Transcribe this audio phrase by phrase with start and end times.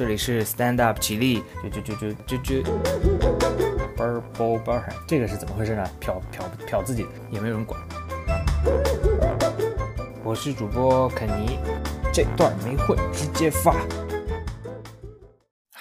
[0.00, 2.70] 这里是 Stand Up 起立，就就就就就就
[3.94, 5.84] ，bar bar bar，这个是怎么回事呢？
[6.00, 7.78] 瞟瞟瞟自己，也没有人管。
[10.24, 11.58] 我是主播肯尼，
[12.10, 13.76] 这段没混，直接发。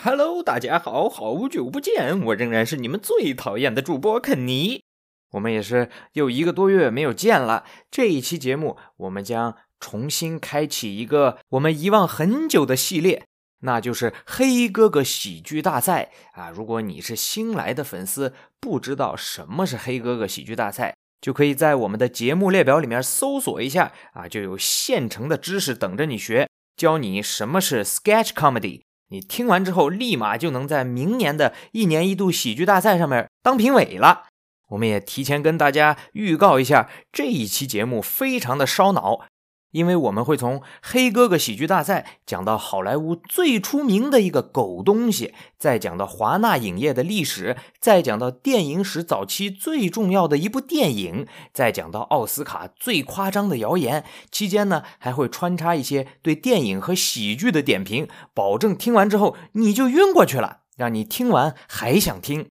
[0.04, 4.84] Hello，大家好，好久不见，我仍然是你们最讨厌的主播肯尼。
[5.32, 7.64] 我们也是又一个多月没有见了。
[7.90, 13.28] 这一期节目，我们将重新开启一个我们遗忘很久的系列，
[13.62, 16.50] 那就是黑哥哥喜剧大赛啊！
[16.50, 28.82] 如果你是新来的粉丝，不知道什么是黑哥哥喜剧大赛，就可以在我们的节目列表里面搜索一下啊，就有现成的知识等着你学，教你什么是 sketch comedy。
[29.12, 34.28] 你听完之后，立马就能在明年的一年一度喜剧大赛上面当评委了。
[34.70, 39.26] 我们也提前跟大家预告一下，这一期节目非常的烧脑，
[39.72, 54.04] 因为我们会从黑哥哥喜剧大赛讲到好莱坞最出名的一个狗东西，再讲到华纳影业的历史，再讲到电影史早期最重要的一部电影，再讲到奥斯卡最夸张的谣言。
[54.32, 62.48] 期间呢，还会穿插一些对电影和喜剧的点评，保证听完之后你就晕过去了，让你听完还想听。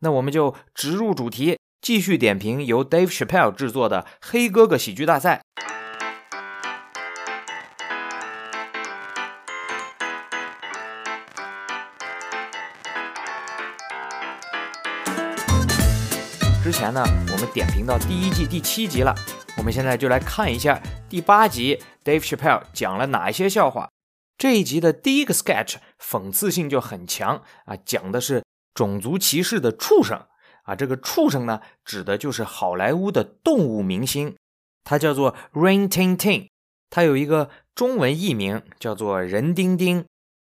[0.00, 5.42] 那我们就直入主题，继续点评由 Dave Chappelle 制作的《黑哥哥喜剧大赛》。
[16.70, 19.12] 之前呢，我们点评到第一季第七集了，
[19.56, 23.90] 我们现在就来看一下第八集 Dave Chappelle 讲了哪一些笑话。
[24.38, 28.44] 这一集的第一个 sketch 讽刺性就很强啊，讲的是。
[28.72, 30.24] 种族歧视的畜生
[30.62, 34.36] 啊，这个畜生呢，指的就是好莱坞的动物明星，
[34.84, 36.50] 他叫做 Rain Tintin，
[36.88, 40.04] 他有一个中文译名叫做任丁丁。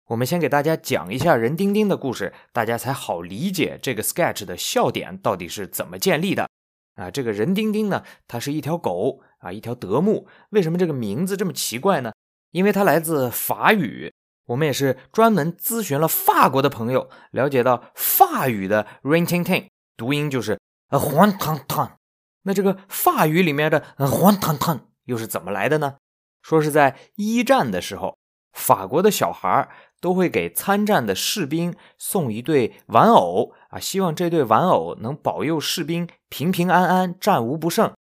[0.09, 6.49] 我们先给大家讲一下任丁丁的故事，大家才好理解这个 sketch 的笑点到底是怎么建立的
[6.95, 7.11] 啊。
[7.11, 10.27] 这个任丁丁呢，它是一条狗啊，一条德牧。
[10.49, 12.11] 为什么这个名字这么奇怪呢？
[12.49, 14.11] 因为它来自法语。
[14.47, 20.59] 我们也是专门咨询了法国的朋友，了解到法语的 rain ting ting 读音就是
[20.89, 21.99] 呃黄汤汤。
[22.41, 25.97] 那这个法语里面的黄汤汤又是怎么来的呢？
[26.41, 28.17] 说是在一战的时候，
[28.53, 29.69] 法国的小孩
[29.99, 37.93] 都会给参战的士兵送一对玩偶啊，希望这对玩偶能保佑士兵平平安安、战无不胜。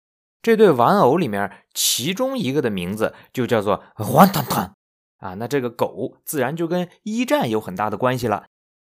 [0.43, 4.75] 这对玩偶里面其中一个的名字就叫做黄汤汤。
[5.19, 8.45] 啊，那这个狗自然就跟一战有很大的关系了。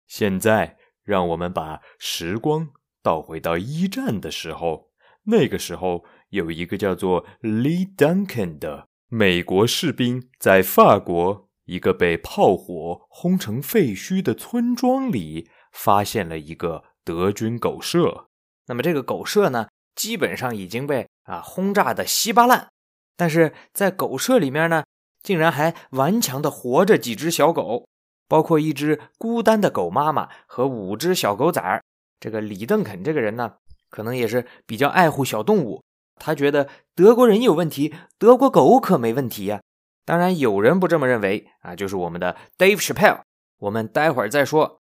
[0.08, 2.70] 现在，让我们把时光
[3.04, 4.90] 倒回到一战的时候。
[5.26, 18.28] 那个时候，有一个叫做 Lee Duncan 的美国士兵，在法国一个被炮火轰成废墟的村庄里，发现了一个德军狗舍。
[18.68, 22.70] 那么，这个狗舍呢，基本上已经被啊轰炸的稀巴烂。
[23.16, 24.84] 但是在狗舍里面呢。
[25.24, 27.88] 竟然还顽强的活着几只小狗，
[28.28, 31.82] 包括一只孤单的狗妈妈和五只小狗崽儿。
[32.20, 33.54] 这个李邓肯这个人呢，
[33.90, 35.82] 可能也是比较爱护小动物。
[36.18, 39.62] 他觉得德国人有问题，德国狗可没问题呀。
[40.06, 43.22] 当然，有人不这么认为啊，就是我们的 Dave Chappelle。
[43.60, 44.82] 我们待会儿再说。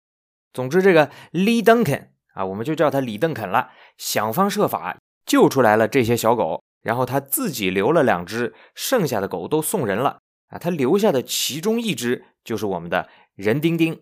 [0.53, 10.17] 总之，这个李邓肯啊，我们就叫他李邓肯了，想方设法救出来了这些小狗，然后他自己留了两只，剩下的狗都送人了。
[10.47, 14.01] 啊，他留下的其中一只就是我们的任丁丁。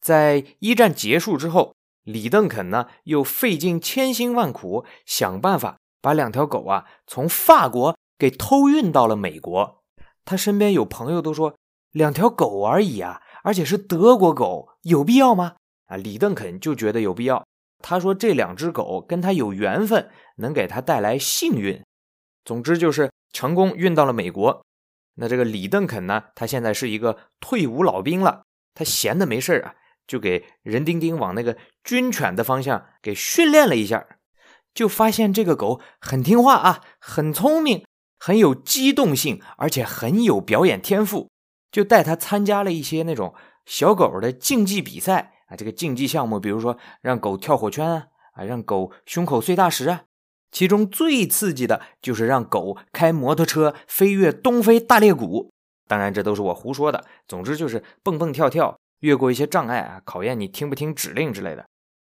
[0.00, 9.83] 在一战结束之后，李邓肯呢又费尽千辛万苦，想办法把两条狗啊从法国给偷运到了美国。
[10.24, 11.56] 他身边有朋友都说，
[11.92, 15.56] 两条狗而已啊，而且是德国狗，有必要吗？
[15.86, 17.46] 啊，李邓肯就觉得有必要。
[17.80, 21.82] 他说这两只狗跟他有缘分，能给他带来幸运。
[22.44, 24.64] 总之就是成功运到了美国。
[25.16, 26.24] 那这个李邓肯呢？
[26.34, 28.42] 他现在是一个退伍老兵了。
[28.74, 29.74] 他闲的没事啊，
[30.06, 34.04] 就给任丁丁往那个军犬的方向给训练了一下，
[34.74, 37.86] 就发现这个狗很听话啊，很聪明，
[38.24, 41.28] 很有机动性，而且很有表演天赋。
[41.70, 43.34] 就带他参加了一些那种
[43.66, 50.04] 小狗的竞技比赛啊，这个竞技项目，比如说让狗跳火圈啊，啊，让狗胸口碎大石啊。
[50.50, 55.50] 其中最刺激的就是让狗开摩托车飞越东非大裂谷，
[55.86, 57.04] 当然这都是我胡说的。
[57.28, 61.66] 总之就是蹦蹦跳跳，越过一些障碍啊，考验你听不听指令之类的。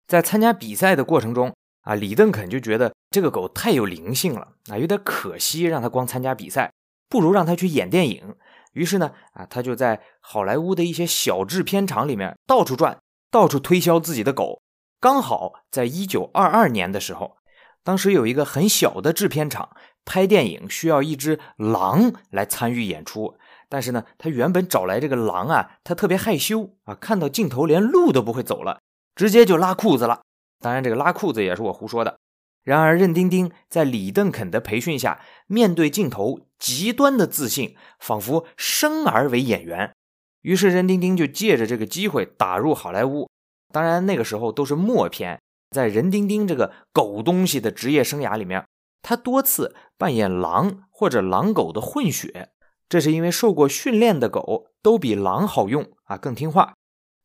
[0.07, 1.53] 在参加比赛的过程中
[1.86, 6.74] 啊，李邓肯就觉得这个狗太有灵性了啊，有点可惜让它光参加比赛，
[7.08, 8.36] 不如让它去演电影。
[8.74, 12.98] 于是呢，啊，他就在好莱坞的一些小制片厂里面到处转，
[13.32, 14.62] 到处推销自己的狗。
[15.00, 17.38] 刚好在一九二二年的时候，
[17.84, 19.70] 当时有一个很小的制片厂
[20.04, 23.38] 拍电影需要一只狼来参与演出，
[23.70, 28.82] 但是呢，他原本找来这个狼啊，他特别害羞啊，看到镜头连路都不会走了，
[29.16, 30.24] 直接就拉裤子了。
[30.60, 32.18] 当然，这个拉裤子也是我胡说的。
[32.63, 39.94] 然而，任丁丁在李邓肯的培训下，面对镜头极端的自信，仿佛生而为演员。
[40.42, 43.30] 于是，任丁丁就借着这个机会打入好莱坞。
[43.72, 45.40] 当然，那个时候都是默片。
[45.72, 48.66] 在任丁丁这个狗东西的职业生涯里面，
[49.01, 52.50] 他多次扮演狼或者狼狗的混血。
[52.88, 56.75] 这是因为受过训练的狗都比狼好用啊，更听话。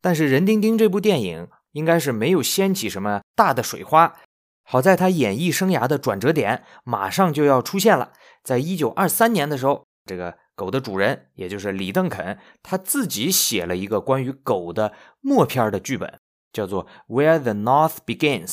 [0.01, 4.15] 但是，任丁丁这部电影应该是没有掀起什么大的水花。
[4.63, 8.13] 好在他演艺生涯的转折点马上就要出现了，
[8.43, 16.19] 在一九二三年的时候，这个狗的主人，也就是李邓肯，他自己写了一个关于狗的默片的剧本，
[16.53, 18.47] 叫做《Where the North Begins》，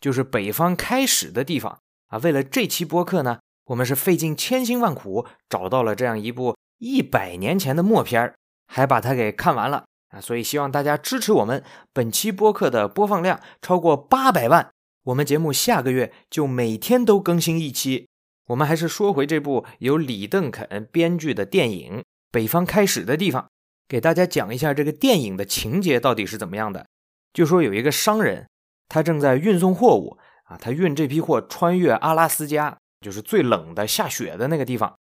[0.00, 2.18] 就是北方开始的地方啊。
[2.18, 8.34] 为了这期播客呢，我们是费尽千辛万苦找到了这样一部一百年前的默片
[8.66, 10.20] 还把它给看完了啊。
[10.20, 14.70] 所以希望大家支持我们，本期播客的播放量超过八百万。
[15.06, 18.06] 我们节目下个月就每天都更新一期。
[18.46, 21.98] 我们还是说回这部由李邓肯编剧的电影
[22.30, 23.42] 《北方开始的地方》，
[23.88, 26.86] 给大家讲一下这个电影的情节到底是怎么样的。
[27.32, 28.46] 就说有一个商人，
[28.88, 34.94] 他正在运送货物啊，他运这批货穿越阿拉斯加，就是最冷的下雪的那个地方。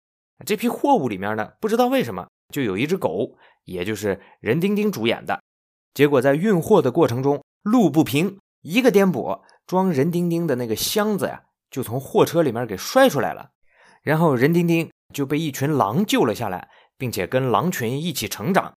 [0.46, 5.42] 这批货物里面呢，不知道为什么就有一只狗，也就是任丁丁主演的。
[5.94, 9.42] 结果在运货的过程中，路不平，一个颠簸。
[9.68, 13.52] 装任丁丁的那个箱子呀，就从货车里面给摔出来了，
[14.02, 18.74] 然后任丁丁就被一群狼救了下来，并且跟狼群一起成长。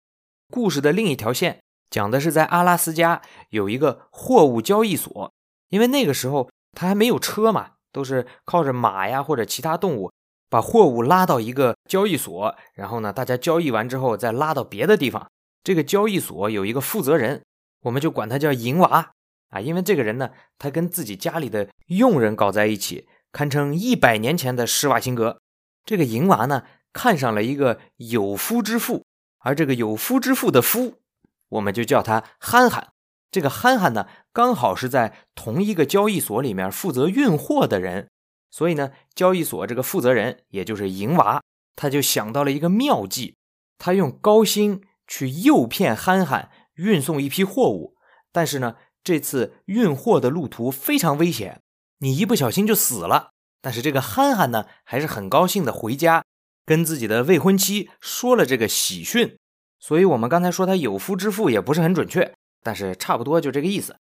[0.52, 1.60] 故事的另一条线
[1.90, 5.32] 讲的是在阿拉斯加有一个货物交易所，
[5.70, 10.12] 因为那个时候他还没有车嘛，都是靠着马呀或者其他动物
[10.54, 15.28] 把货物拉到一个交易所，然后呢大家交易完之后再拉到别的地方。
[15.64, 17.42] 这个交易所有一个负责人，
[17.80, 19.10] 我们就管他叫银娃。
[19.48, 25.40] 啊，因为这个人呢，他跟自己家里的佣人搞在一起，堪称一百年前的施瓦辛格。
[25.84, 26.62] 这个银娃呢，
[26.92, 29.04] 看上了一个有夫之妇，
[29.40, 31.00] 而这个有夫之妇的夫，
[31.48, 32.92] 我们就叫他憨憨。
[33.32, 38.08] 这个憨憨呢，刚好是在同一个交易所里面负责运货的人，
[38.54, 41.42] 所以呢，交易所这个负责人，也就是银娃，
[41.74, 43.34] 他就想到了一个妙计，
[43.78, 47.96] 他用高薪去诱骗憨憨运送一批货物，
[48.30, 48.76] 但是呢。
[49.06, 51.60] 这次运货的路途非常危险，
[51.98, 53.32] 你一不小心就死了。
[53.60, 56.24] 但是这个憨憨呢，还是很高兴的回家，
[56.64, 59.36] 跟自己的未婚妻说了这个喜讯。
[59.78, 63.94] 所以，我们刚才说他有夫之妇也不是很准确，但是差不多就这个意思。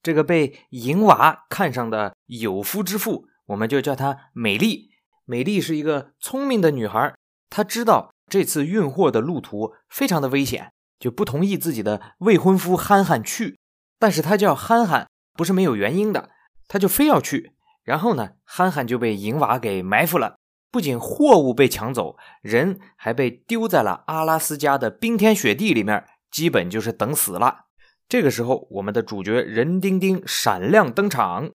[0.00, 4.90] 这个被银娃看上的有夫之妇，我们就叫她美丽。
[5.24, 7.14] 美丽是一个聪明的女孩，
[7.48, 13.58] 她知道这次运货的路途非常的危险，就不同意自己的未婚夫憨憨去。
[13.98, 16.30] 但是她叫憨憨，不是没有原因的，
[16.68, 17.52] 他就非要去。
[17.82, 20.36] 然后呢，憨憨就被银娃给埋伏了，
[20.70, 27.66] 不仅货物被抢走，人还被丢在了阿拉斯加的冰天雪地里面，基本就是等死了。
[28.08, 31.50] 这个时候，我们的主角任丁丁闪亮登场。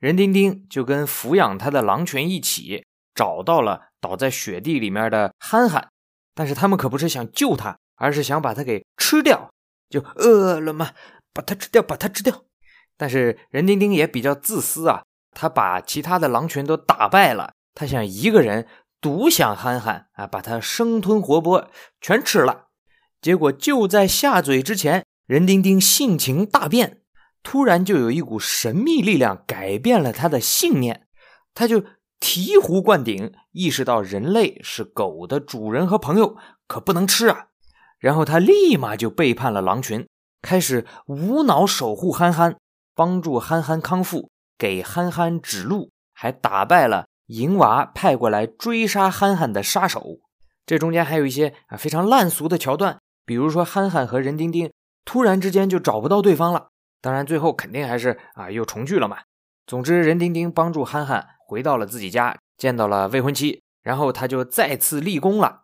[0.00, 5.90] 任丁丁就跟抚养他的狼群一起找到了倒在雪地里面的憨憨，
[6.34, 9.50] 但是他们可不是想救他，而是想把他给吃掉。
[9.90, 10.92] 就饿了吗？
[11.34, 12.44] 把它吃掉，把它吃掉。
[12.96, 15.02] 但是任丁丁也比较自私啊，
[15.32, 18.68] 他把其他的狼群都打败了，他想一个人
[19.00, 21.66] 独享憨憨啊，把它生吞活剥，
[22.00, 22.68] 全吃了。
[23.20, 26.99] 结果就在下嘴之前，任丁丁性情大变，
[27.42, 31.06] 突然就有一股神秘力量改变了他的信念，
[31.54, 31.80] 他就
[32.20, 37.46] 醍醐灌顶，意识到人类是狗的主人和朋友，可不能吃啊。
[37.98, 40.06] 然后他立马就背叛了狼群，
[40.42, 42.56] 开始无脑守护憨憨，
[42.94, 50.18] 帮助憨憨康复，给憨憨指路，还打败了银娃派过来追杀憨憨的杀手。
[50.66, 54.70] 这中间还有一些啊非常烂俗的桥段，比如说憨憨和任丁丁
[55.04, 56.68] 突然之间就找不到对方了，
[57.00, 59.18] 当然最后肯定还是啊又重聚了嘛。
[59.66, 65.62] 总之，任丁丁帮助憨憨回到了自己家，见到了未婚妻，然后他就再次立功了，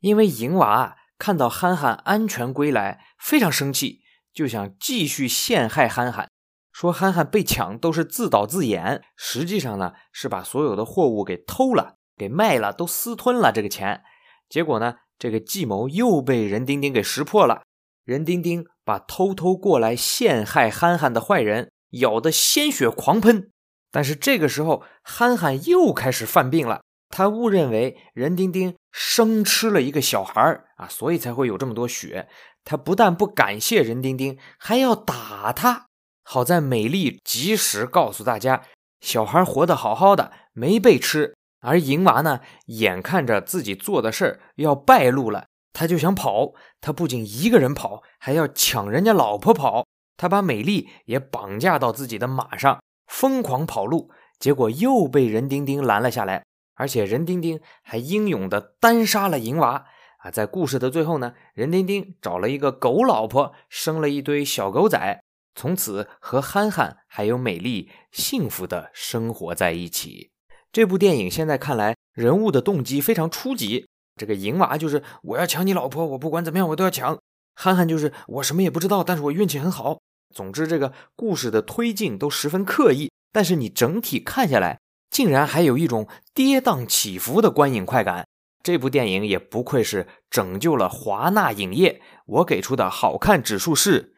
[0.00, 0.96] 因为银娃。
[1.20, 6.30] 看到憨憨安全归来，非常生气，就想继续陷害憨憨，
[6.70, 14.04] 说憨憨被抢都是自导自演，实际上呢是把所有的货物给偷了，给卖了，都私吞了这个钱。
[14.48, 17.62] 结果呢，这个计谋又被任丁丁给识破了。
[18.04, 23.50] 任丁丁把偷偷过来陷害憨憨的坏人咬得鲜血狂喷。
[23.90, 26.80] 但是这个时候，憨憨又开始犯病了。
[27.10, 30.40] 他误认为任丁丁生吃了一个小孩
[30.78, 32.30] 啊，所以才会有这么多血。
[32.64, 35.88] 他不但不感谢任丁丁，还要打他。
[36.24, 38.62] 好在美丽及时告诉大家，
[39.02, 41.34] 小孩活得好好的，没被吃。
[41.60, 46.52] 而银娃呢，眼看着自己做的事儿要败露了，他就想跑。
[46.80, 49.86] 他不仅一个人跑，还要抢人家老婆跑。
[50.16, 54.10] 他把美丽也绑架到自己的马上，疯狂跑路。
[54.38, 56.44] 结果又被任丁丁拦了下来，
[56.74, 59.86] 而且任丁丁还英勇的单杀了银娃。
[60.18, 65.20] 啊，在故事的最后呢，任丁丁找了一个狗老婆，生了一堆小狗仔。
[65.54, 70.30] 从此和憨憨还有美丽幸福的生活在一起。
[70.70, 73.88] 这部电影现在看来，人物的动机非常初级。
[74.18, 77.16] 这个银娃就是我要抢你老婆，我不管怎么样我都要抢。
[77.54, 79.98] 憨憨就是我什么也不知道，但是我运气很好。
[80.34, 84.78] 总之，这个故事的推进都十分刻意，但是你整体看下来，
[85.10, 88.26] 竟然还有一种跌宕起伏的观影快感。
[88.62, 92.02] 这部电影也不愧是拯救了华纳影业。
[92.26, 94.14] 我给出的好看指数是。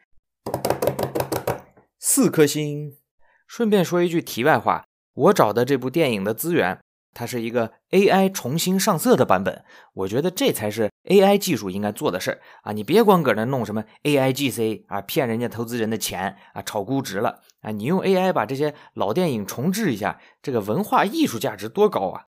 [1.99, 2.97] 四颗星。
[3.47, 6.79] 顺便说一句题外话，我找的这部电影的资源，
[7.13, 9.63] 它是一个 AI 重新上色的版本。
[9.93, 12.71] 我觉得这才是 AI 技术应该做的事儿啊！
[12.71, 17.71] 你别光搁那弄什么 AIGC 啊，骗人家投资人的钱啊，炒估值了啊！
[17.71, 22.25] 你用 AI 把这些老电影重置一下，这个文化艺术价值多高啊！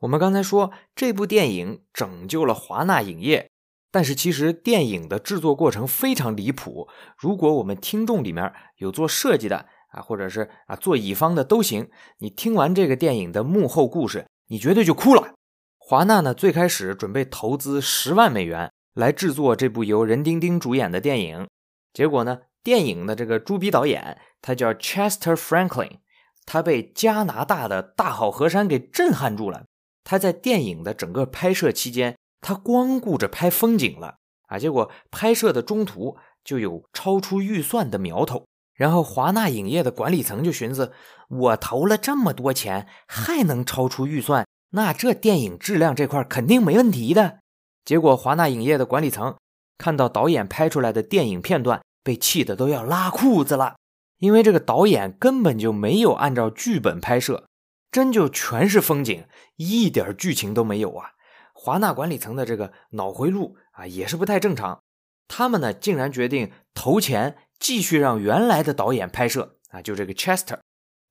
[0.00, 3.48] 我们刚才说这部电影拯救了华纳影业。
[3.92, 6.86] 但是其实电影的制作过程非常离谱。
[7.16, 9.66] 如果我们听众里面有做设计的
[9.96, 11.88] 啊，或者是啊做乙方的都行，
[12.18, 15.34] 你听完这个电影的幕后故事，你绝对就哭了。
[15.78, 21.48] 华纳呢最开始准备投资十万美元来制作这部由任丁丁主演的电影，
[21.92, 25.98] 结果呢，电影的这个朱笔导演他叫 Chester Franklin，
[26.44, 29.64] 他被加拿大的大好河山给震撼住了。
[30.04, 32.16] 他在电影的整个拍摄期间。
[32.42, 38.46] 他光顾着拍风景了啊，结果拍摄的中途就有超出预算的苗头。
[38.76, 40.92] 然后华纳影业的管理层就寻思：
[41.28, 47.38] 我投了这么多钱，还能超出预算，那这电影质量这块肯定没问题的。
[47.84, 49.34] 结果华纳影业的管理层
[49.78, 53.76] 看到导演拍出来的电影片段，被气得都要拉裤子了，
[54.18, 57.46] 因为这个导演根本就没有按照剧本拍摄，
[57.90, 59.24] 真就全是风景，
[59.56, 61.12] 一点剧情都没有啊。
[61.54, 64.80] 华纳管理层的这个脑回路啊，也是不太正常。
[65.28, 70.58] 他们呢，竟然决定投钱继续让原来的导演拍摄啊，就这个 Chester，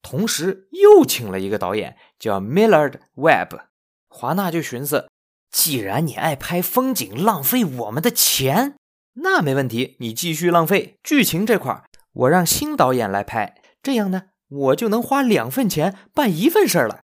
[0.02, 3.60] 同时又请了一个导演叫 Millard Webb。
[4.08, 5.10] 华纳就寻思，
[5.52, 8.76] 既然你爱拍风景，浪费我们的钱，
[9.16, 11.84] 那没问题，你继续浪费剧情这块，
[12.14, 17.02] 我让新导演来拍，这样呢，我就能花两份钱办一份事儿了。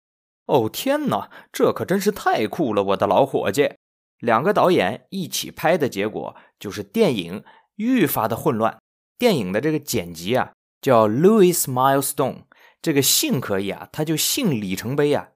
[0.46, 3.74] 哦天哪，这可真是太酷了，我的老伙计！
[4.20, 7.44] 两个导演一起拍的结果就是电影
[7.76, 8.78] 愈发的混乱。
[9.20, 12.44] 电影的这个剪辑啊，叫 Louis Milestone，
[12.82, 15.32] 这个姓可以啊，他就姓里程碑啊，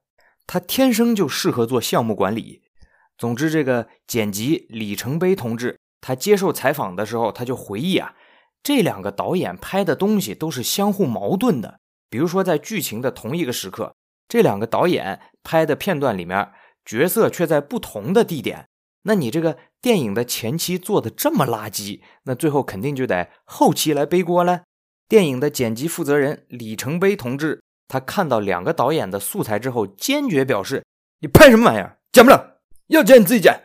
[0.47, 2.63] 他天生就适合做项目管理。
[3.17, 8.15] 总之，这个剪辑里程碑同志，他接受采访的时候，他就回忆啊，
[8.63, 11.79] 这两个导演拍的东西都是相互矛盾的。
[12.09, 13.93] 比如说，在剧情的同一个时刻。
[14.29, 16.51] 这两个导演拍的片段里面，
[16.85, 18.69] 角色却在不同的地点。
[19.03, 24.63] 那你这个电影的前期做的这么垃圾，那最后肯定就得后期来背锅了。
[25.07, 30.83] 电影的剪辑负责人李成碑同志，他看到两个导演的素材之后，坚决表示
[31.19, 31.97] ：“你拍什么玩意儿？
[32.11, 33.63] 剪不了，要剪你自己剪。”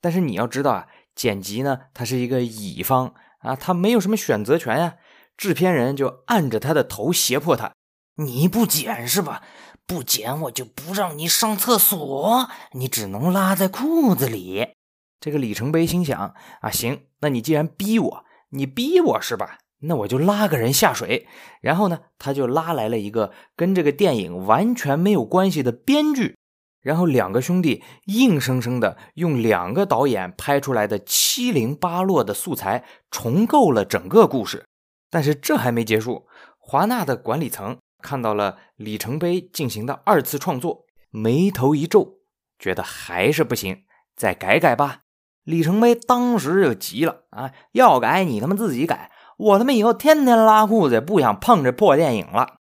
[0.00, 4.96] 但是你要知道啊，剪辑呢，他是一个乙方啊，他没有什么选择权呀。
[5.36, 7.72] 制片人就按着他的头胁迫他
[8.16, 9.42] ：“你不剪是吧？”
[9.86, 14.74] 不剪我就不让你上厕所，你只能拉在裤子里。
[15.20, 19.58] 这个里程碑心想啊，行，那你既然逼我，你逼我是吧？
[19.80, 21.26] 那我就拉个人下水。
[21.60, 26.36] 然后呢，他就拉来了一个跟这个电影完全没有关系的编剧。
[26.80, 34.64] 然后两个兄弟硬生生的用两个导演拍出来的七零八落的素材重构了整个故事。
[35.10, 36.26] 但是这还没结束，
[36.58, 37.76] 华纳的管理层。
[38.00, 42.20] 看到了里程碑进行的二次创作，眉头一皱，
[42.56, 43.84] 觉得还是不行，
[44.14, 45.00] 再改改吧。
[45.48, 52.56] 里程碑当时就急了啊，要改你他妈自己改，我他妈以后天天拉裤子，也不想碰这破电影了。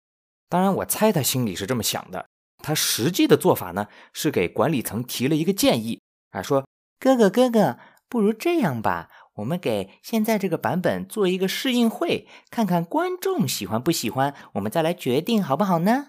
[0.50, 2.26] 当然，我猜他心里是这么想的，
[2.58, 6.66] 他实际的做法呢，是给管理层提了一个建议啊，说
[7.00, 16.08] 哥哥哥哥，不如这样吧，我们给现在这个版本做一个试映会，看看观众喜欢不喜欢，我们再来决定好不好呢？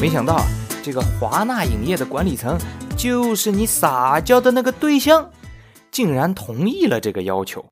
[0.00, 0.44] 没想到
[0.82, 2.58] 这个华纳影业的管理层
[2.96, 5.30] 就是你撒娇的那个对象，
[5.90, 7.64] 竟然同意了这个要求。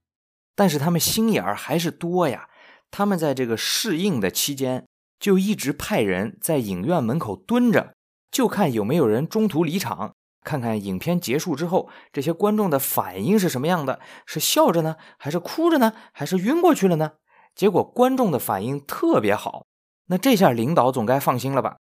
[0.54, 2.48] 但是他们心眼儿还是多呀，
[2.90, 4.86] 他们在这个试映的期间
[5.18, 7.92] 就一直派人在影院门口蹲着，
[8.30, 10.14] 就看有没有人中途离场，
[10.44, 17.12] 看看影片结束之后这些观众的反应是什么样的，是笑着呢，还是哭着呢，还是晕过去了呢？
[17.54, 19.66] 结果观众的反应特别好，
[20.06, 21.76] 那这下领导总该放心了吧？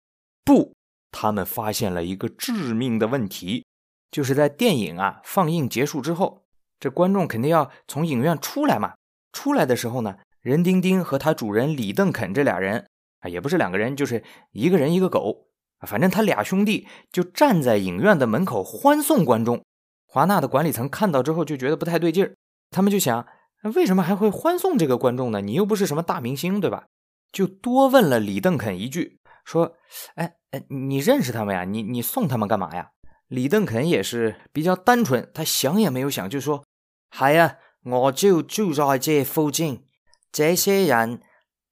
[0.44, 0.74] 不，
[1.12, 3.64] 他们发现了一个致命的问题，
[4.10, 6.44] 就是在电影啊放映结束之后，
[6.78, 8.94] 这观众肯定要从影院出来嘛。
[9.32, 12.86] 出来的时候呢，任丁丁和他主人李邓肯这俩人
[13.20, 15.46] 啊，也不是两个人，就是一个人一个狗
[15.78, 19.62] 啊，反正他俩兄弟就站在影院的门口欢送观众。
[20.06, 22.34] 华纳的管理层看到之后就觉得不太对劲儿，
[22.70, 23.24] 他们就想，
[23.74, 25.40] 为什么还会欢送这个观众呢？
[25.40, 26.86] 你又不是什么大明星，对吧？
[27.30, 29.19] 就多问了李邓肯一句。
[29.50, 29.74] 说，
[30.14, 31.64] 哎哎，你认识他们呀？
[31.64, 32.92] 你你送他们干嘛呀？
[33.26, 36.64] 李邓肯也是比较单纯，他想也没有想就说
[37.10, 39.84] ：“系啊，我就住在这附近，
[40.30, 41.20] 这些人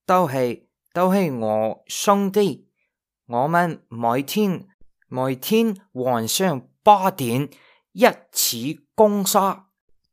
[0.04, 2.68] 都系都系我兄弟，
[3.26, 4.66] 我们每天
[5.06, 7.49] 每天晚上八点
[7.92, 9.66] 一起攻杀，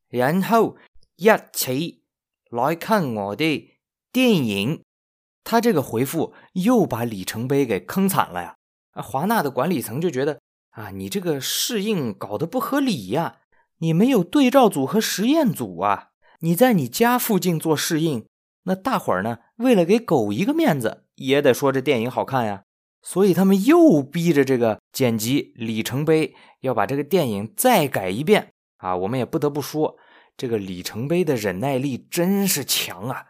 [0.09, 0.77] 然后
[1.15, 2.03] 一起
[2.51, 3.71] 来看我的
[4.11, 4.83] 电影。”
[5.45, 8.55] 他这个回复又把里程碑给坑惨了呀！
[8.91, 13.37] 啊，华纳的管理层就觉得啊，你这个试映搞得不合理呀，
[13.77, 18.25] 你没有对照组和实验组啊，你在你家附近做试映，
[18.63, 22.63] 那大伙儿呢，为了给狗一个面子，也得说这电影好看呀，
[23.03, 28.95] 所以他们又逼着这个剪辑里程碑要把这个电影再改一遍啊！
[28.95, 29.95] 我们也不得不说，
[30.35, 33.27] 这个里程碑的忍耐力真是强啊！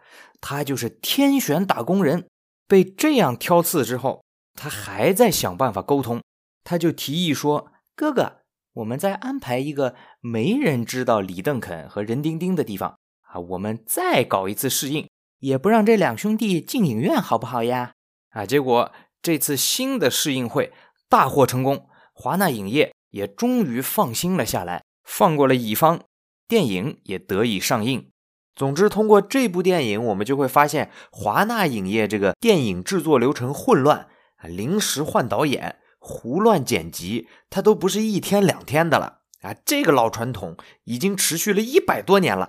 [0.47, 2.27] 他就是天选打工人，
[2.67, 6.21] 被这样挑刺之后，他还在想办法沟通。
[6.63, 8.41] 他就提议说：“哥哥，
[8.73, 17.93] 我们再安排一个没人知道李邓肯和任丁丁的地方啊，我们再搞一次试映，也不让这两兄弟进影院，好不好呀？”
[18.29, 18.91] 啊，结果
[19.23, 20.71] 这次新的试映会
[21.09, 26.03] 大获成功，华纳影业也终于放心了下来，放过了乙方，
[26.47, 28.11] 电影也得以上映。
[28.55, 39.53] 总之，通过这部电影，我们就会发现华纳影业这个电影制作流程混乱啊，临时换导演、胡乱剪辑，它都不是一天两天的了啊。
[39.65, 42.47] 这个老传统已经持续了一百多年了。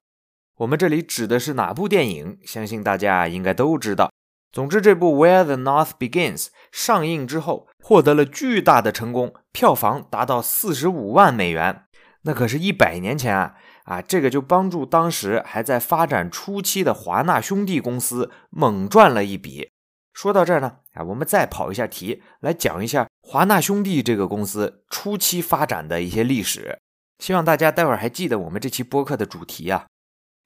[0.59, 2.39] 我们这里指的是哪部电影？
[2.45, 4.13] 相信大家应该都知道。
[4.53, 11.83] 总之，这部《Where the North Begins》上映之后，获得了巨大的成功，票房达到四十五万美元，
[12.23, 13.57] 那可是一百年前啊。
[13.87, 19.71] 啊，这个就帮助当时还在发展初期的华纳兄弟公司猛赚了一笔。
[20.13, 26.79] 说到这儿呢，啊，我们再跑一下题，来讲一下华纳兄弟这个公司初期发展的一些历史。
[27.19, 29.87] 希望大家待会儿还记得我们这期播客的主题啊。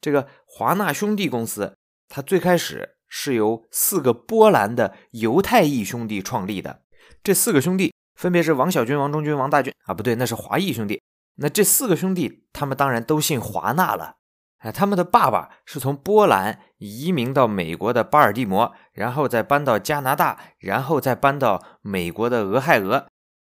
[0.00, 1.76] 这个华纳兄弟公司，
[2.08, 6.82] 它最开始是由四个波兰的犹太裔兄弟创立的。
[7.22, 11.00] 这四个兄弟分别是王小军、王中军、王大军啊，不对，那是华裔兄弟。
[11.42, 14.16] 那这四个兄弟，他们当然都姓华纳了。
[14.58, 23.06] 哎，他们的爸爸是从波兰移民到美国的巴尔的摩，然后再搬到加拿大，然后再搬到美国的俄亥俄。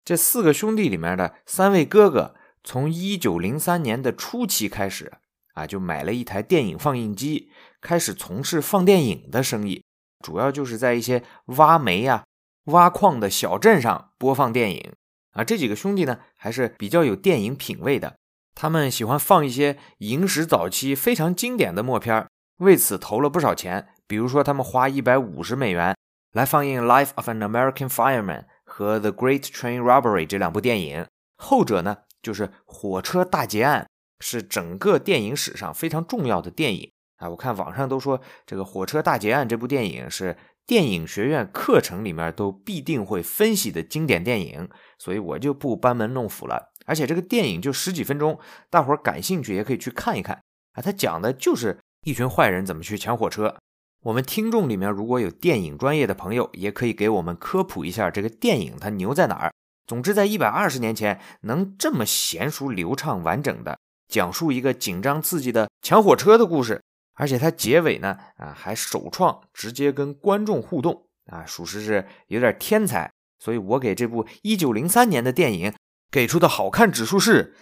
[0.05, 5.11] 这四个兄弟里面的三位哥哥，从一九零三年的初期开始，
[5.55, 7.49] 啊，就买了一台电影放映机，
[7.81, 9.83] 开始从事放电影的生意，
[10.23, 11.23] 主要就是在一些
[11.57, 12.23] 挖煤呀、
[12.65, 14.93] 挖矿的小镇上播放电影。
[15.31, 18.15] 啊，这几个兄弟呢，还是比较有电影品味的。
[18.55, 23.89] 他们喜欢放一些影史早期非常经典的默片，为此投了不少钱。
[24.07, 25.95] 比如说，他们花一百五十美元
[26.33, 31.05] 来放映《Life of an American Fireman》和《The Great Train Robbery》这两部电影。
[31.37, 33.83] 后者呢，就是《火车大劫案》，
[34.25, 37.29] 是整个电影史上非常重要的电影啊。
[37.29, 40.35] 我看网上都说，这个《火车大劫案》这部电影是。
[40.69, 46.71] 电影学院课程里面都必定会分析的经典电影，所以我就不班门弄斧了。
[46.85, 48.37] 而且这个电影就十几分钟，
[48.69, 50.35] 大伙儿感兴趣也可以去看一看
[50.73, 50.77] 啊。
[50.79, 53.57] 它讲的就是一群坏人怎么去抢火车
[54.03, 59.51] 我们听众里面如果有电影专业的朋友，也可以给我们科普一下这个电影它牛在哪儿。
[59.87, 66.79] 总之，在一百二十年前能这么娴熟、流畅、完整的讲述一个紧张刺激的抢火车的故事，
[67.19, 73.11] 而且它结尾呢啊还首创直接跟观众互动啊，属实是有点天才。
[73.37, 75.73] 所以我给这部一九零三年的电影
[76.09, 77.55] 给出的好看指数是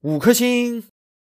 [0.00, 0.84] 五颗星。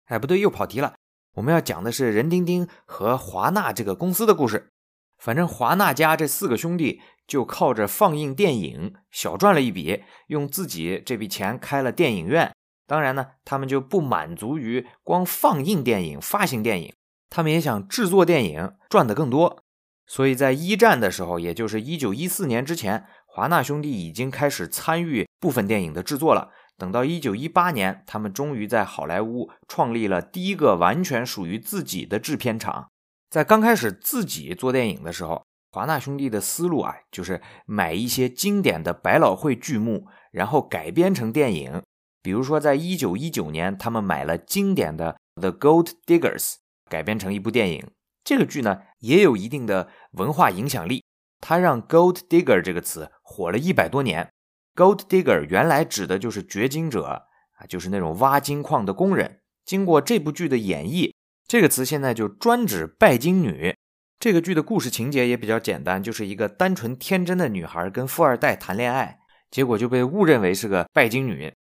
[0.06, 0.94] 哎，不对，又跑题了。
[1.34, 4.70] 我们要讲的是任丁丁和华纳这个公司的故事。
[5.18, 12.54] 反正华纳家这四个兄弟就靠着放映电影小赚了一笔，用自己这笔钱开了电影院。
[12.86, 16.94] 当然呢，他们就不满足于光放映电影、发行电影，
[17.28, 19.62] 他们也想制作电影赚得更多。
[20.06, 26.52] 所以在一战的时候，也就是一九一四年之前，华纳兄弟已经开始参与部分电影的制作了。
[26.78, 32.88] 等到一九一八年，他们终于在好莱坞创立了第一个完全属于自己的制片厂。
[33.28, 41.82] 在刚开始自己做电影的时候，华纳兄弟的思路啊，就是买一些经典的百老汇剧目，然后改编成电影。
[42.26, 46.42] 比如说，在一九一九年，他们买了经典的《The Gold Diggers》，
[46.90, 47.88] 改编成一部电影。
[48.24, 51.04] 这个剧呢，也有一定的文化影响力，
[51.40, 54.28] 它让 “Gold Digger” 这个词火了一百多年。
[54.74, 59.38] Gold digger 原来指的就是掘金者啊，就是那种挖金矿的工人。
[59.64, 61.12] 经过这部剧的演绎，
[61.46, 63.72] 这个词现在就专指拜金女。
[64.18, 71.54] 这个剧的故事情节也比较简单，就是一个单纯天真的女孩跟富二代谈恋爱，结果就被误认为是个拜金女。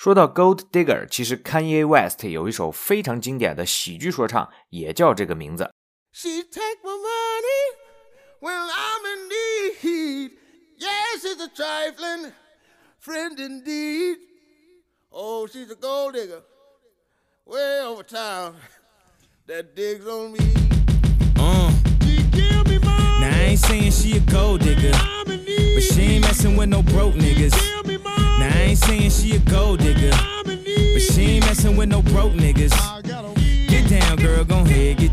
[0.00, 5.70] 说到 Gold digger，其实 Kanye West 有一首非常经典的喜剧说唱，也叫这个名字。
[6.12, 7.76] She take my money
[8.40, 10.30] when I'm in need.
[10.78, 12.32] Yes, it's a trifling.
[13.06, 14.16] friend indeed.
[15.12, 16.42] Oh, she's a gold digger
[17.46, 18.56] way over town
[19.46, 20.40] that digs on me.
[21.38, 21.70] Uh.
[23.20, 24.90] Now I ain't saying she a gold digger,
[25.24, 27.54] but she ain't messing with no broke niggas.
[28.85, 30.11] Saying she a gold digger,
[30.43, 32.73] but she ain't messing with no broke niggas.
[33.67, 35.10] Get down, girl, gon' head, get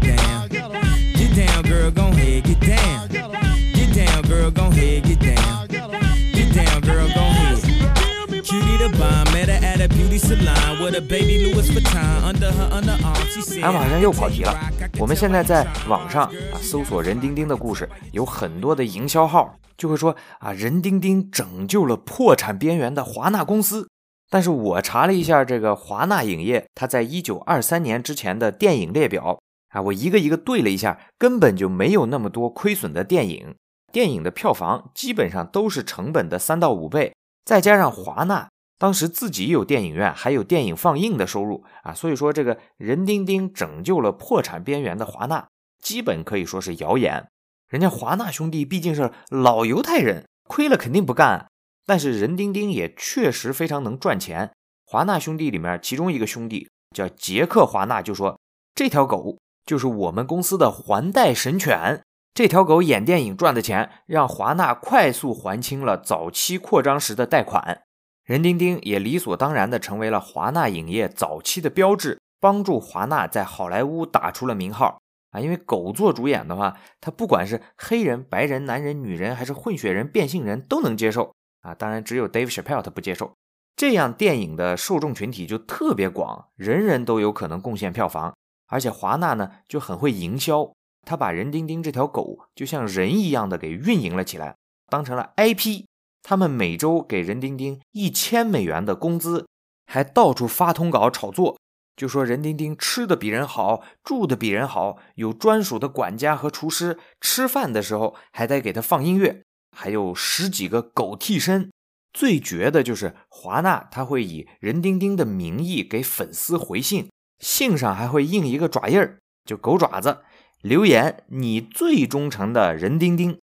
[13.63, 14.53] 俺好像又跑题了。
[14.99, 23.89] 我们现在在网上啊搜索任丁丁的故事，有很多的营销号就会说啊任丁丁拯救了破产边缘的华纳公司。
[24.31, 29.39] 但是我查了一下这个华纳影业，它在一九二三年之前的电影列表
[29.71, 33.55] 啊，我一个一个对了一下，根本就没有那么多亏损的电影。
[33.91, 37.15] 电影的票房基本上都是成本的三到五倍。
[37.45, 45.49] 再加上华纳当时自己有电影院，还有电影放映的收入啊，所以说这个任丁丁拯救了破产边缘的华纳，
[45.83, 47.29] 基本可以说是谣言。
[47.69, 51.49] 人家华纳兄弟毕竟是老犹太人，亏了肯定不干。
[51.85, 54.53] 但是任丁丁也确实非常能赚钱。
[54.87, 58.39] 华纳兄弟里面其中一个兄弟叫杰克华纳，就说
[58.75, 62.03] 这条狗就是我们公司的还贷神犬。
[62.33, 67.83] 这条狗演电影赚的钱，让华纳快速还清了早期扩张时的贷款。
[68.29, 75.41] 任丁丁也理所当然地成为了华纳影业早期的标志，帮助华纳在好莱坞打出了名号啊！
[75.41, 81.75] 因为狗做主演的话，他不管是黑人、白人、男人、女人，还是混血人、变性人都能接受啊！
[81.75, 83.33] 当然，只有 Dave Chappelle 他不接受。
[83.75, 88.37] 这样电影的受众群体就特别广，人人都有可能贡献票房，
[88.67, 90.71] 而且华纳呢就很会营销。
[91.07, 94.55] 他把任丁丁这条狗就像人一样的给运营了起来，
[94.91, 95.85] 当成了 IP。
[96.29, 99.47] 他们每周给任丁丁一千美元的工资，
[99.87, 101.59] 还到处发通稿炒作，
[101.97, 109.43] 就说任丁丁吃的比人好，住的比人好，有专属的管家和厨师，吃饭的时候还得给他放音乐，
[109.75, 111.71] 还有十几个狗替身。
[112.13, 120.19] 最绝的就是华纳，他会以任丁丁的名义给粉丝回信，信上还会印一个爪印儿，就狗爪子。
[120.61, 123.39] 留言你最忠诚的任丁丁，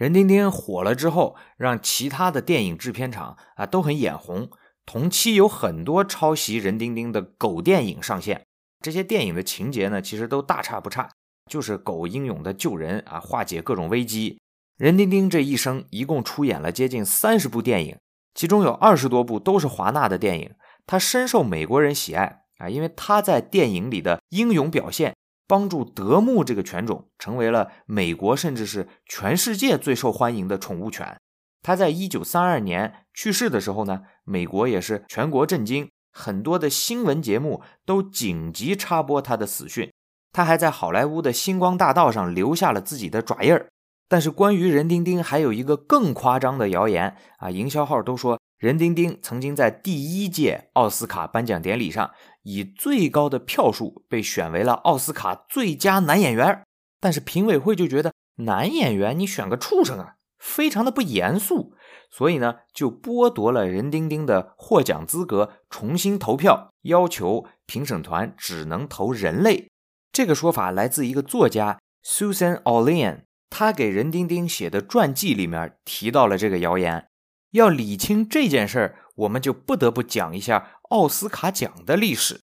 [0.00, 4.48] 任丁丁火了之后，让其他的电影制片厂啊都很眼红。
[4.86, 8.46] 同期有很多抄袭任丁丁的狗电影上线，
[8.80, 11.10] 这些电影的情节呢，其实都大差不差，
[11.50, 14.40] 就是狗英勇的救人啊，化解各种危机。
[14.78, 17.98] 任丁丁这一生一共出演了接近三十部电影，
[18.34, 20.50] 其中有二十多部都是华纳的电影。
[20.86, 25.14] 他深受美国人喜爱啊，因为他在电影里的英勇表现。
[25.50, 31.18] 帮助德牧这个犬种成为了美国甚至是全世界最受欢迎的宠物犬。
[31.60, 39.90] 他在一九三二年去世的时候呢，美国也是全国震惊，很多的新闻节目都紧急插播他的死讯。
[40.32, 43.66] 他还在好莱坞的星光大道上留下了自己的爪印儿。
[44.08, 52.10] 但是关于任丁丁还有一个更夸张的谣言啊，营销号都说任丁丁曾经在第一届奥斯卡颁奖典礼上
[52.42, 56.62] 以最高的票数被选为了奥斯卡最佳男演员，
[57.00, 61.72] 但是评委会就觉得男演员你选个畜生啊，非常的不严肃，
[62.10, 69.70] 所以呢就剥夺了任丁丁的获奖资格，重新投票，要求评审团只能投人类。
[70.12, 77.06] 这个说法来自一个作家 Susan Orlean，他给任丁丁写的传记里面提到了这个谣言。
[77.50, 82.40] 要理清这件事儿，我们就不得不讲一下奥斯卡奖的历史。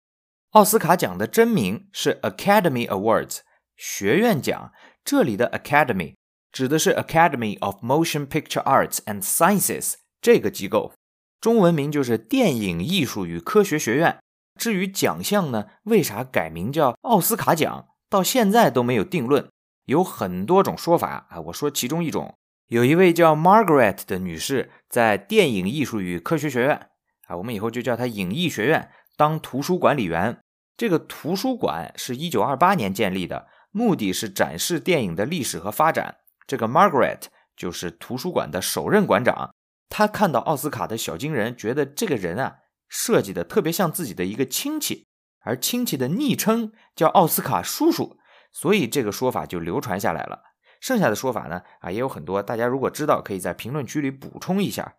[0.52, 3.40] 奥斯卡奖的真名是 Academy Awards
[3.76, 4.72] 学院奖，
[5.04, 6.16] 这里的 Academy
[6.52, 10.94] 指的是 Academy of Motion Picture Arts and Sciences 这个机构，
[11.42, 14.18] 中文名就是电影艺术与科学学院。
[14.58, 19.50] 至于奖项呢，为啥改名叫奥斯卡奖，到现在都没有定论，
[19.86, 21.42] 有很多种说法啊。
[21.42, 26.90] 我说其中一种，有一位叫 Margaret 的女士在电影艺术与科学学院
[27.28, 30.40] 啊，我们以后就叫她影艺学院当图书管理员。
[30.76, 36.18] 这个图书馆是一九二八年建立的，目的是展示电影的历史和发展。
[36.48, 37.26] 这个 Margaret
[37.56, 39.54] 就是图书馆的首任馆长。
[39.90, 42.58] 他看到奥斯卡的小金人，觉得这个人啊。
[42.88, 45.08] 设计的特别像自己的一个亲戚，
[45.42, 48.18] 而亲戚的昵称叫奥斯卡叔叔，
[48.52, 50.44] 所以这个说法就流传下来了。
[50.86, 54.98] 剩下的说法呢，啊也有很多，大家如果知道，可以在评论区里补充一下。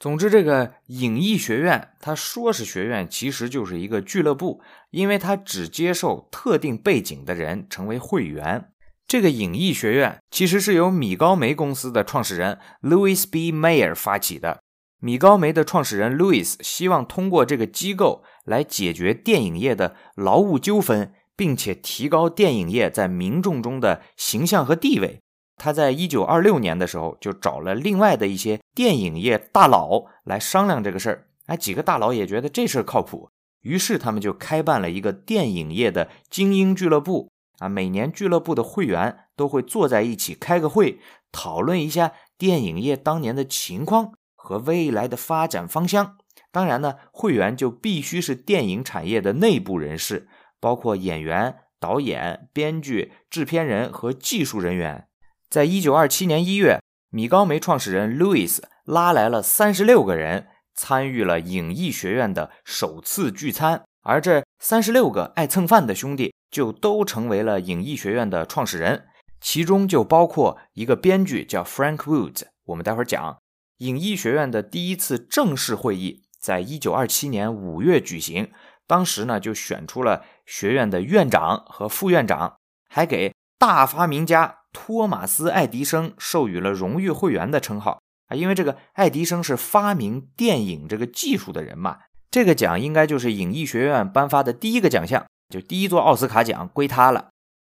[0.00, 8.70] 总之，这个影艺学院，他说是学院，其实就是一个俱乐部，因为他只接受特定背景的人成为会员。
[9.06, 13.52] 这个影艺学院其实是由米高梅公司的创始人 Louis B.
[13.52, 14.62] Mayer 发起的。
[15.00, 25.20] 米高梅的创始人 Louis 希望通过这个机构来解决电影业的劳务纠纷，并且提高电影业在民众中的形象和地位。
[25.56, 31.26] 他在一九二六年的时候就找了另外的一些电影业大佬来商量这个事儿。
[31.46, 33.30] 哎，几个大佬也觉得这事儿靠谱，
[33.62, 37.30] 于是他们就开办了一个电影业的精英俱乐部。
[37.58, 41.00] 啊，每年俱乐部的会员都会坐在一起开个会，
[41.32, 44.12] 讨论一下电影业当年的情况。
[44.34, 46.18] 和未来的发展方向，
[46.52, 50.28] 当然呢，会员就必须是电影产业的内部人士，
[50.60, 55.08] 包括演员、导演、编剧、制片人和技术人员。
[55.48, 69.06] 在一九二七年一月，米高梅创始人 Louis 拉来了三十六个人，参与了影艺学院的首次聚餐，而这三十六个爱蹭饭的兄弟就都成为了影艺学院的创始人，
[69.40, 73.38] 其中就包括一个编剧叫 Frank Woods，我们待会儿讲。
[73.78, 78.50] 影艺学院的第一次正式会议在一九二七年五月举行，
[78.86, 82.56] 当时呢就选出了学院的院长和副院长，
[82.88, 97.30] 还给大发明家托马斯·爱迪生授予了荣誉会员的称号啊，因为这个爱迪生是发明电影这个技术的人嘛，这个奖应该就是影艺学院颁发的第一个奖项，就第一座奥斯卡奖归他了。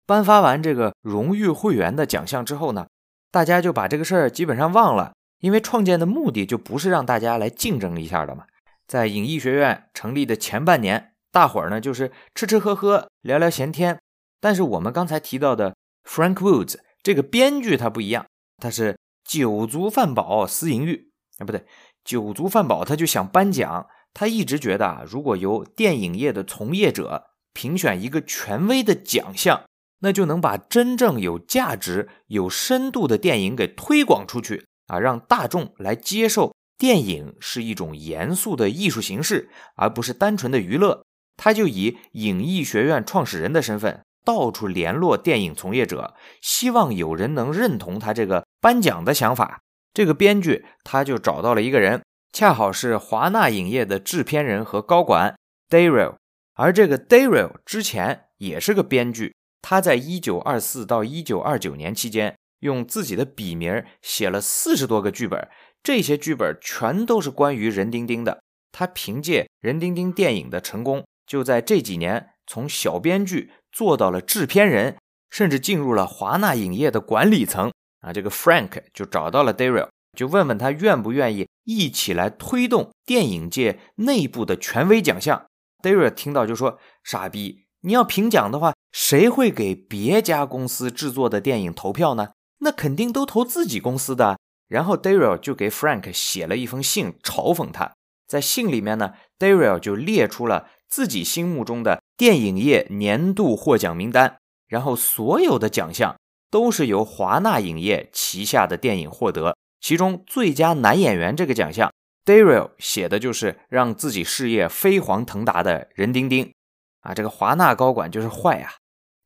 [0.08, 2.88] 颁发完这个荣誉会员的奖项之后呢，
[3.30, 5.14] 大家就把这个事儿基本上忘了。
[5.42, 8.46] 因为创建的目的就不是让大家来竞争一下的嘛，
[8.88, 14.00] 在影艺学院成立的前半年，大伙儿呢就是吃吃喝喝，聊聊闲天。
[14.42, 16.78] 但是我们刚才提到的 Frank Woods
[17.08, 18.26] 这个编剧他不一样，
[18.58, 21.66] 他是酒足饭饱思淫欲啊，不对，
[22.04, 23.88] 酒足饭饱他就想颁奖。
[24.14, 29.64] 他一直觉得啊，如果由电影业的从业者评选一个权威的奖项，
[30.00, 34.66] 那就能把真正有价值、有深度的电影给推广出去。
[34.88, 41.06] 啊，让大众来接受电影是一种严肃的艺术形式，而不是单纯的娱乐。
[41.38, 49.62] 他就以影艺学院创始人的身份，到处联络电影从业者，希望有人能认同他这个颁奖的想法。
[49.94, 55.38] 这个编剧他就找到了一个人，恰好是华纳影业的制片人和高管
[55.70, 56.16] Daryl，
[56.56, 62.36] 而这个 Daryl 之前也是个编剧，他在一九二四到一九二九年期间。
[62.62, 65.48] 用自己的笔名写了四十多个剧本，
[65.84, 68.42] 这些剧本全都是关于任丁丁的。
[68.72, 74.98] 他凭借任丁丁电影的成功，就在这几年从小编剧做到了制片人，
[75.30, 77.72] 甚至进入了华纳影业的管理层。
[78.02, 85.48] 啊，这个 Frank 就找到了 Daryl，就问问他愿不愿意一起来推动电影界内部的权威奖项。
[85.82, 94.38] Daryl 听到就说：“傻逼，你要评奖的话，谁会给别家公司制作的电影投票呢？”那肯定都投自己公司的。
[94.68, 97.94] 然后 Daryl 就给 Frank 写了一封信，嘲讽他。
[98.28, 104.38] 在信里面呢，Daryl 就列出了自己心目中的电影业年度获奖名单。
[104.68, 106.20] 然后所有的奖项
[106.52, 111.90] 都是由华纳影业旗下的电影获得，其中最佳男演员这个奖项
[112.26, 116.52] ，Daryl 写的就是让自己事业飞黄腾达的任丁丁
[117.00, 118.74] 啊，这个华纳高管就是坏啊。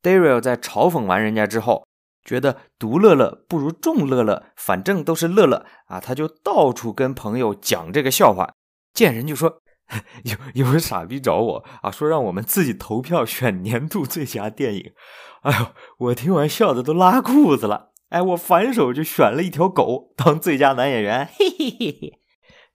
[0.03, 1.87] Daryl 在嘲讽完人家之后，
[2.23, 8.53] 觉得独乐乐不如众乐乐，反正都是乐乐啊，他就到处跟朋友讲这个笑话，
[8.93, 9.60] 见人就说。
[10.23, 14.93] 有 有个傻逼找我啊，说让我们自己投票选年度最佳电影。
[15.41, 17.91] 哎呦，我听完笑的都拉裤子了。
[18.09, 21.27] 哎，我反手就选了一条狗当最佳男演员。
[21.27, 22.19] 嘿嘿嘿嘿，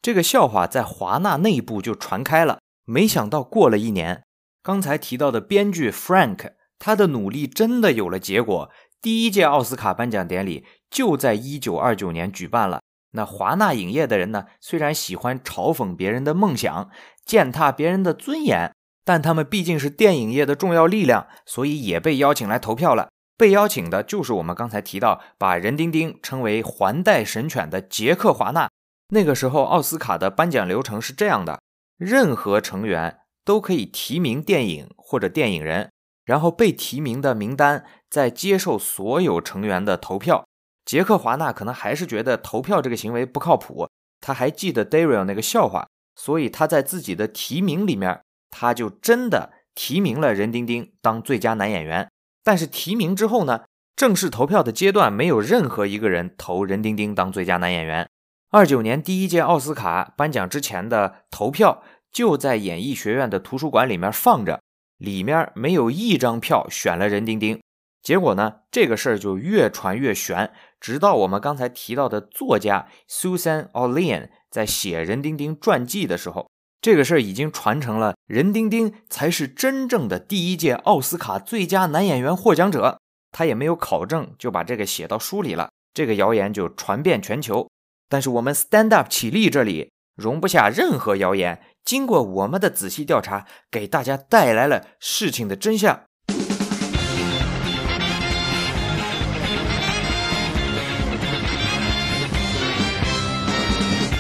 [0.03, 2.59] 这个笑话在华纳内部就传开了。
[2.85, 4.25] 没想到过了一年，
[4.63, 8.71] 刚才提到的编剧 Frank，他的努力真的有了结果。
[9.03, 12.81] 第一届奥斯卡颁奖典礼就在一九二九年举办了。
[13.17, 14.45] 那华纳影业的人呢？
[14.61, 16.91] 虽然喜欢嘲讽别人的梦想，
[17.25, 18.73] 践踏别人的尊严，
[19.05, 23.09] 但他们毕竟是电影业的重要力量，所以也被邀请来投票了。
[23.39, 28.69] 被邀请的就是我们刚才提到把任丁丁称为“环带神犬”的杰克·华纳。
[29.09, 31.61] 那个时候，奥斯卡的颁奖流程是这样的：
[31.97, 35.91] 任何成员都可以提名电影或者电影人，
[36.25, 40.45] 然后被提名的名单再接受所有成员的投票。
[40.87, 43.89] 杰克·华纳可能还是觉得投票这个行为不靠谱，
[44.21, 52.09] 他还记得 Daryl 那个笑话，所以他在自己的提名里面，他就真的提名了任丁丁当最佳男演员。
[52.45, 53.65] 但是提名之后呢，
[53.97, 58.09] 正式投票的阶段没有任何一个人投任丁丁当最佳男演员。
[58.51, 64.63] 二九年第一届奥斯卡颁奖之前的投票就在演艺学院的图书馆里面放着，
[64.99, 67.61] 里面没有一张票选了任丁丁。
[68.01, 70.53] 结果呢，这个事儿就越传越悬。
[70.87, 76.49] 直到我们刚才提到的作家 Susan Olean 在写任丁丁传记的时候，
[76.81, 83.01] 这个事儿已经传成了任丁丁才是真正的第一届奥斯卡最佳男演员获奖者。
[83.33, 87.69] 他也没有考证，就把这个写到书里了，这个谣言就传遍全球。
[88.09, 96.05] 但是我们 Stand Up 起立这里容不下任何谣言，经过我们的仔细调查，给大家带来了事情的真相。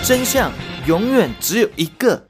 [0.06, 0.52] 真相
[0.86, 2.28] 永远只有一个。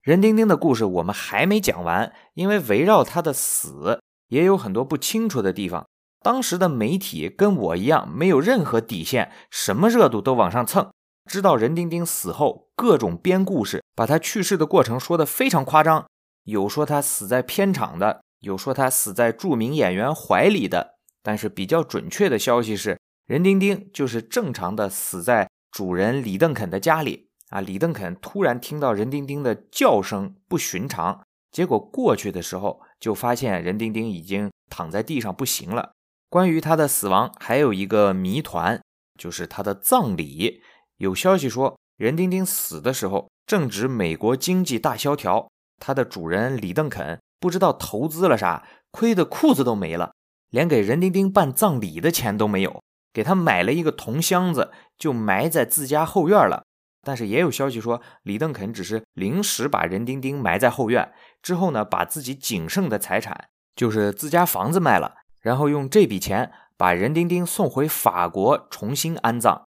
[0.00, 5.86] 任丁丁的故事我们还没讲完，因为围绕他的死也有很多不清楚的地方。
[6.22, 10.88] 当时的媒体跟我一样，没有任何底线，什么热度都往上蹭。
[11.30, 16.06] 知道任丁丁死后，各种编故事，把他去世的过程说得非常夸张。
[16.44, 20.94] 有说他死在片场的，有说他死在著名演员怀里的。
[21.22, 25.50] 但是比较准确的消息是，任丁丁就是正常的死在。
[25.70, 35.92] 主人李邓肯的家里啊，李邓肯突然听到任丁丁的叫声不寻常，结果过去的时候就发现任丁丁已经躺在地上不行了。
[36.30, 38.82] 关于他的死亡，还有一个谜团，
[39.18, 40.62] 就是他的葬礼。
[40.98, 45.48] 有消息说，任丁丁死的时候正值美国经济大萧条，
[45.80, 50.12] 他的主人李邓肯不知道投资了啥，亏得裤子都没了，
[50.50, 52.82] 连给任丁丁办葬礼的钱都没有。
[53.18, 56.62] 给他买了一个铜箱子，就埋在自家后院了。
[57.02, 69.64] 但是也有消息说，李邓肯只是临时把任丁丁埋在后院，之后呢，把自己仅剩的财产，就是自家房子卖了，然后用这笔钱把任丁丁送回法国重新安葬。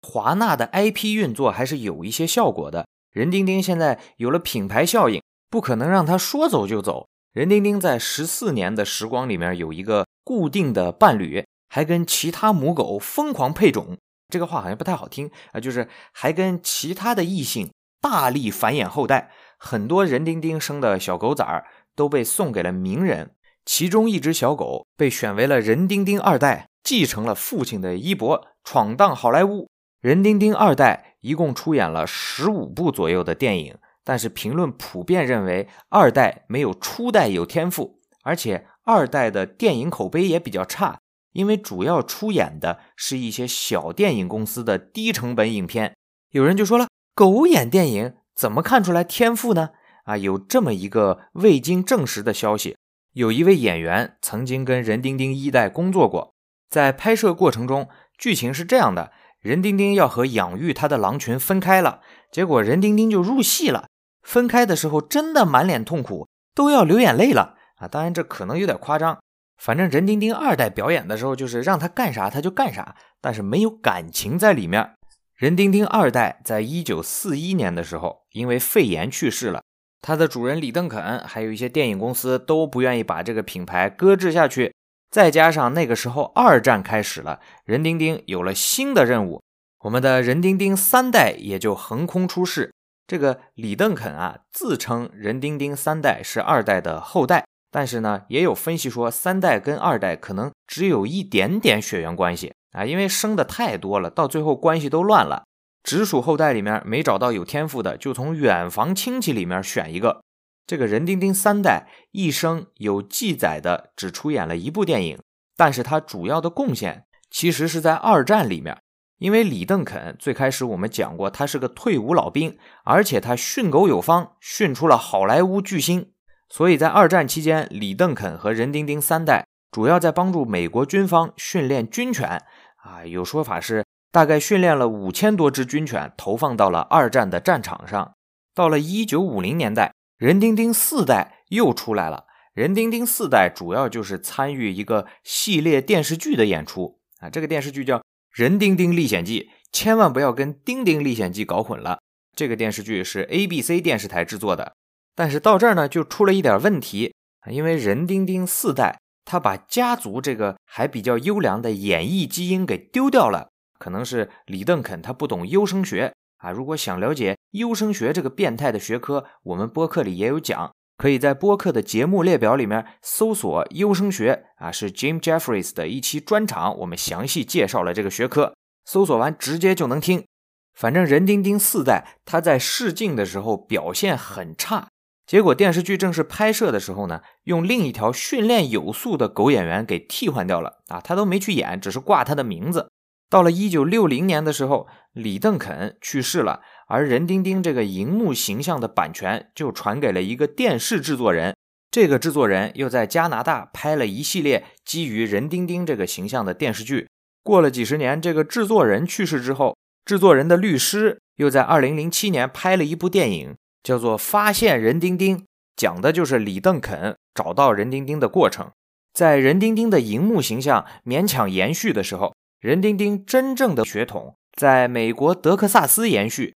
[0.00, 2.86] 华纳的 IP 运作还是有一些效果的。
[3.12, 7.06] 任丁丁现在有了品牌效应，不可能让他说走就走。
[7.34, 11.44] 任丁丁在十四年的时光里面有一个固定的伴侣。
[11.74, 23.32] 还跟其他母狗疯狂配种，这个话好像不太好听啊，就是还跟其他的异性大力繁衍后代，很多人丁丁生的小狗崽儿都被送给了名人，
[23.64, 29.68] 其中一只小狗被选为了人丁丁二代，继承了父亲的衣钵，闯荡好莱坞。
[30.00, 41.00] 人丁丁二代一共出演了十五部左右的电影，但是评论普遍认为二代没有初代有天赋，而且二代的电影口碑也比较差。
[41.34, 45.94] 因为主要出演的是一些小电影公司的低成本影片，
[46.30, 49.70] 有人就说了：“狗演电影怎么看出来天赋呢？”
[50.04, 52.76] 啊，有这么一个未经证实的消息：
[53.12, 56.32] 有一位演员曾经跟任丁丁一代工作过，
[56.70, 63.86] 在拍摄过程中，剧情是这样的：任丁丁要和养育他的狼群分开了，结果任丁丁就入戏了。
[64.22, 67.88] 分开的时候真的满脸痛苦，都要流眼泪了啊！
[67.88, 69.18] 当然这可能有点夸张。
[69.64, 74.92] 反正任丁丁二代表演的时候，就是让他干啥他就干啥，但是没有感情在里面。
[75.34, 79.62] 任丁丁二代在一九四一年的时候因为肺炎去世了，
[80.02, 84.74] 他的主人李邓肯还有一些电影公司都不愿意把这个品牌搁置下去。
[85.10, 89.42] 再加上那个时候二战开始了，任丁丁有了新的任务，
[89.84, 92.70] 我们的任丁丁三代也就横空出世。
[93.06, 105.42] 这个李邓肯啊，自称任丁丁三代是二代的后代，但是呢，也有分析说三代跟二代可能只有一点点血缘关系啊，因为生的太多了，到最后关系都乱了。
[105.82, 110.22] 直属后代里面没找到有天赋的，就从远房亲戚里面选一个。
[110.64, 115.18] 这个任丁丁三代一生有记载的只出演了一部电影，
[115.56, 118.78] 但是他主要的贡献其实是在二战里面。
[119.18, 126.12] 因为李邓肯最开始我们讲过，他是个退伍老兵，而且他训狗有方，训出了好莱坞巨星。
[126.48, 132.42] 所以在二战期间，李邓肯和任丁丁三代主要在帮助美国军方训练军犬。
[132.76, 138.14] 啊，有说法是大概训练了五千多只军犬，投放到了二战的战场上。
[138.54, 142.24] 到了一九五零年代，任丁丁四代又出来了。
[142.52, 147.00] 任丁丁四代主要就是参与一个系列电视剧的演出。
[147.20, 147.98] 啊，这个电视剧叫。
[148.42, 152.00] 《人丁丁历险记》千万不要跟《丁丁历险记》搞混了。
[152.34, 154.74] 这个电视剧是 ABC 电视台制作的，
[155.14, 157.14] 但是到这儿呢就出了一点问题，
[157.50, 163.48] 因为任丁丁四代他把家族这个还比较优良的演艺基因给丢掉了，
[163.78, 166.50] 可能是李邓肯他不懂优生学啊。
[166.50, 170.72] 如果想了解优生学这个变态的学科，我们播客里也有讲。
[170.96, 178.54] 可以在播客的节目列表里面搜索优生学啊，是 Jim Jeffries 的一期专场，我们详细介绍了这个学科。
[178.84, 180.24] 搜索完直接就能听。
[180.72, 184.88] 反正任丁丁四代他在试镜的时候表现很差，
[185.26, 192.90] 结果电视剧正式拍摄的时候呢，用另一条训练有素的狗演员给替换掉了啊，他都没去演，只是挂他的名字。
[193.30, 196.60] 到了一九六零年的时候，李邓肯去世了。
[196.86, 201.56] 而任丁丁这个荧幕形象的版权就传给了一个电视制作人，
[201.90, 207.08] 这个制作人又在加拿大拍了一系列基于任丁丁这个形象的电视剧。
[207.42, 215.38] 过了几十年，这个制作人去世之后，制作人的律师又在2007年拍了一部电影，叫做《发现任丁丁》，
[215.76, 218.72] 讲的就是李邓肯找到任丁丁的过程。
[219.12, 226.54] 在任丁丁的荧幕形象勉强延续的时候，任丁丁真正的血统在美国德克萨斯延续。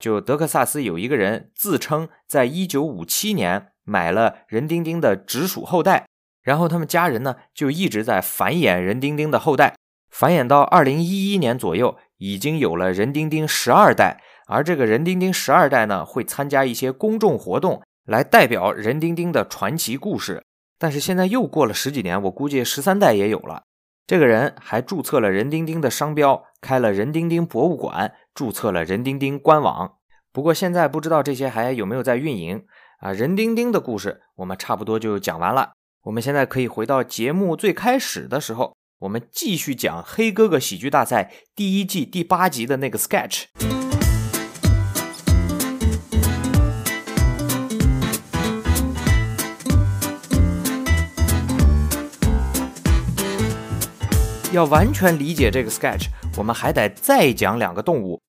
[0.00, 6.06] 就德克萨斯有一个人自称在一九五七年买了任丁丁的直属后代，
[6.42, 9.76] 然后他们家人呢就一直在繁衍任丁丁的后代，
[10.10, 14.20] 繁衍到二零一一年左右，已经有了任丁丁十二代。
[14.46, 20.44] 而这个任丁丁十二代呢，会参加一些公众活动，来代表任丁丁的传奇故事。
[20.78, 23.62] 但是现在又过了十几年，我估计十三代也有了。
[24.06, 29.94] 这个人还注册了任丁丁的商标，开了任丁丁博物馆，注册了任丁丁官网。
[30.30, 32.66] 不过现在不知道这些还有没有在运营
[32.98, 33.12] 啊？
[33.12, 35.72] 任丁丁的故事我们差不多就讲完了。
[36.02, 43.44] 我们现在可以回到节目最开始的时候，我们继续讲《黑哥哥喜剧大赛》第一季第八集的那个 sketch。
[54.54, 58.20] 要完全理解这个 sketch，我们还得再讲两个动物，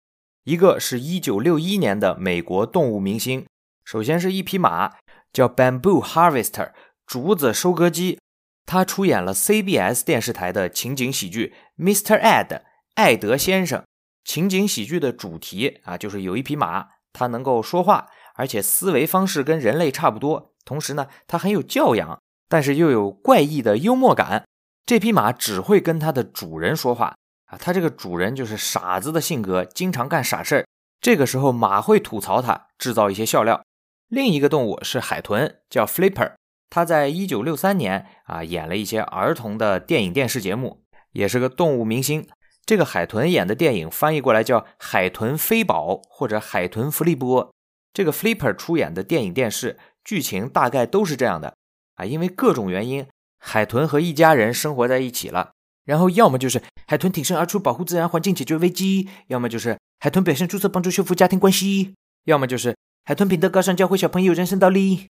[0.44, 3.46] 一个是一九六一年的美国动物明星。
[3.84, 4.94] 首先是一匹马，
[5.32, 6.72] 叫 Bamboo Harvester，
[7.06, 8.20] 竹子收割机。
[8.66, 11.54] 他出演了 CBS 电视台的情景喜剧
[11.84, 12.20] 《Mr.
[12.20, 12.48] Ed》
[12.96, 13.84] 艾德先生。
[14.24, 20.54] 情景喜剧的主题啊，就是有一匹马，它能够说话，而且思维方式跟人类差不多。
[20.66, 22.20] 同时呢，它很有教养，
[22.50, 24.46] 但是又有怪异的幽默感。
[24.86, 27.16] 这匹马只会跟它的主人说话
[27.46, 30.66] 啊，它这个主人就是傻子的性格，经常干傻事儿。
[31.02, 33.64] 这个时候，马会吐槽它，制造一些笑料。
[34.08, 36.34] 另一个动物是海豚，叫 Flipper。
[36.70, 40.84] 它在一九六三年啊演了一些儿童的电影电视节目，
[41.14, 42.28] 也是个动物明星。
[42.66, 47.46] 这个海豚演的电影翻译过来叫《海豚飞宝》或者《海豚弗利波》。
[47.94, 51.56] 这个 Flipper 出演的电影电视剧情大概都是这样的
[51.96, 53.08] 啊，因为各种原因。
[53.48, 55.52] 海豚和一家人生活在一起了，
[55.86, 61.94] 然后要么就是海豚挺身而出保护自然环境解决危机，要么就是海豚表现出色帮助修复家庭关系，
[62.24, 65.08] 要么就是海豚品德高尚教会小朋友人生道理。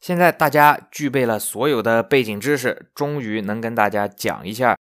[0.00, 4.72] 现在大家具备了所有的背景知识，终于能跟大家讲一下《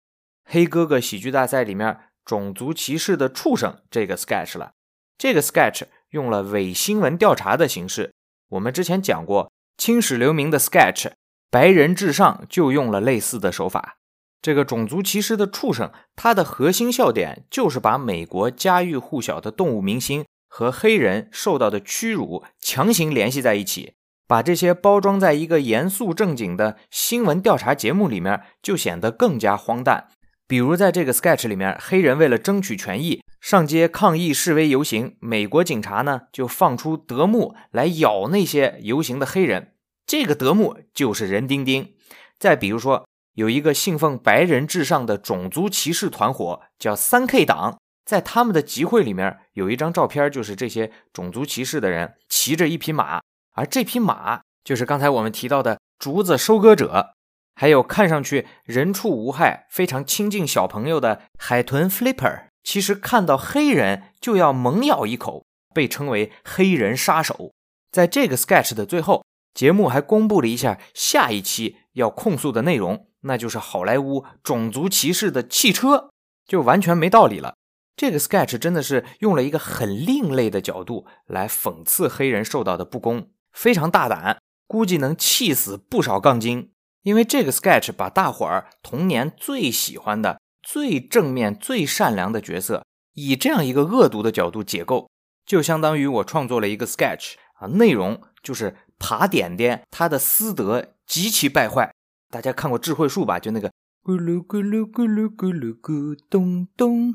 [0.43, 4.73] 黑哥哥喜剧大赛》里面种族歧视的畜生这个 sketch 了。
[5.17, 8.13] 这个 sketch 用了伪新闻调查的形式，
[8.49, 11.09] 我们之前讲过青史留名的 sketch。
[11.51, 13.97] 白人至上就用了类似的手法。
[14.41, 23.93] 这个种族歧视的畜生，它的核心笑点就是把美国家喻户晓的动物明星和黑人受到的屈辱强行联系在一起，
[24.27, 30.07] 把这些包装在一个严肃正经的新闻调查节目里面，就显得更加荒诞。
[30.47, 39.73] 比如在这个 sketch 里面，黑人为了争取权益上街抗议示威游行，美国警察呢就放出德牧来咬那些游行的黑人，
[40.11, 41.95] 这个德牧就是人丁丁。
[42.37, 53.21] 再比如说，有一个信奉白人至上的种族歧视团伙叫三 K 党，在他们的集会里面有一张照片，就是这些种族歧视的人骑着一匹马，
[53.53, 57.13] 而这匹马就是刚才我们提到的竹子收割者。
[57.55, 67.53] 还有看上去人畜无害、非常亲近小朋友的海豚 Flipper，其实看到黑人就要猛咬一口，被称为黑人杀手。
[67.89, 76.09] 在这个 sketch 的最后，节目还公布了一下下一期要控诉的内容，那就是好莱坞种族歧视的汽车，
[76.45, 77.55] 就完全没道理了。
[77.95, 86.71] 这个 sketch 真的是用了一个很另类的角度来讽刺黑人受到的不公，非常大胆，估计能气死不少杠精。
[87.03, 95.09] 因为这个 sketch 把大伙儿童年最喜欢的、最正面、最善良的角色，以这样一个恶毒的角度解构，
[95.45, 101.91] 就相当于我创作了一个 sketch 啊，内容就是爬点点他的私德极其败坏。
[102.29, 103.39] 大家看过智慧树吧？
[103.39, 103.71] 就那个
[104.03, 107.13] 咕噜咕噜咕噜咕噜咕咚咚，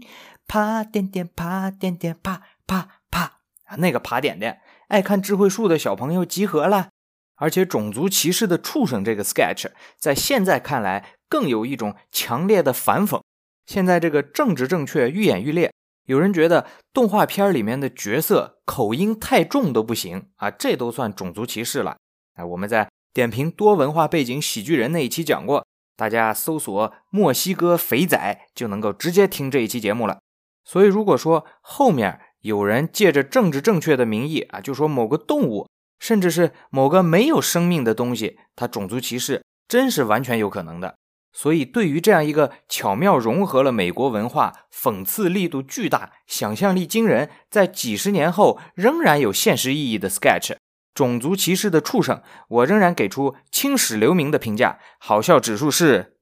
[0.48, 3.38] 爬点点爬点点爬爬爬，
[3.78, 6.88] 那个爬点点，爱看智慧树的小朋友集合了。
[7.36, 9.66] 而且种族歧视的畜生这个 sketch，
[9.98, 13.20] 在现在看来更有一种强烈的反讽。
[13.66, 15.72] 现在这个政治正确愈演愈烈，
[16.06, 21.96] 有人觉得动画片里面的角色口音太重都不行啊，这都算种族歧视了。
[22.34, 30.18] 哎，我们在点评多文化背景喜剧人那一期讲过，大家搜索墨西哥肥仔就能够直接听这一期节目了。
[30.64, 35.68] 所以如果说后面有人借着政治正确的名义啊，就说某个动物。
[35.98, 40.94] 甚至是某个没有生命的东西，它种族歧视真是完全有可能的。
[41.38, 50.56] 所以，对于这样一个巧妙融合了美国文化、讽刺力度巨大、想象力惊人，在几十年后仍然有现实意义的 sketch，
[50.94, 56.16] 种族歧视的畜生，我仍然给出青史留名的评价，好笑指数是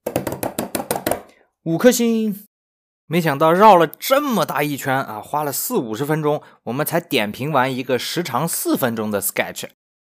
[1.62, 2.44] 五颗星。
[3.06, 9.66] 没想到绕了这么大一圈啊，花了四五十分钟，我们才点评完一个时长四分钟的 sketch。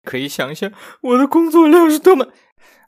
[0.02, 0.72] 可以想象
[1.02, 2.28] 我的工作量是多么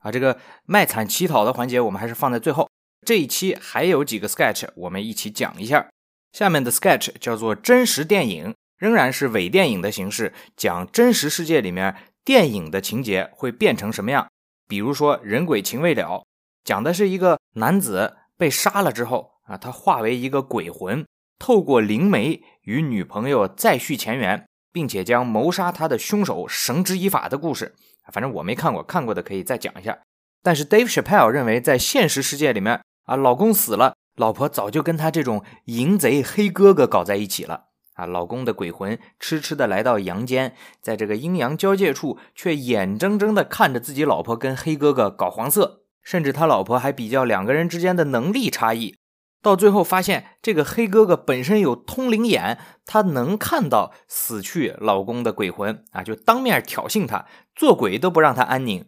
[0.01, 0.11] 啊！
[0.11, 2.69] 这个卖惨乞讨的环节我们还是放在最后。
[3.07, 5.89] 这一期还有几个 sketch，我们一起讲一下。
[6.33, 14.29] 下面的 sketch 叫做真实电影，仍然是伪电影的形式，讲真实世界里面电影的情节会变成什么样。
[14.69, 16.25] 比如说人鬼情未了，
[16.65, 19.31] 讲的是一个男子被杀了之后。
[19.51, 21.05] 啊，他化为一个鬼魂，
[21.37, 27.75] 透过灵媒与女朋友再续前缘，并且将谋杀他的凶手绳之以法的故事。
[28.11, 29.99] 反正我没看过，看过的可以再讲一下。
[30.43, 37.65] 但是 Dave Chappelle 认为，在现实世界里面，啊，老公死了，老婆早就跟他这种淫贼黑哥哥搞在一起了。
[37.95, 48.97] 啊，老公的鬼魂痴痴的来到阳间，在这个阴阳交界处，却眼睁睁的看着自己老婆跟黑哥哥搞黄色，甚至他老婆还比较两个人之间的能力差异。
[49.43, 58.85] 到最后发现，这个黑哥哥本身有通灵眼，他能看到死去老公的鬼魂啊，就当面挑衅他，做鬼都不让他安宁。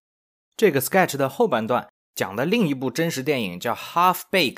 [0.54, 4.54] 这个 sketch 的后半段讲的另一部真实电影叫《Half Baked》，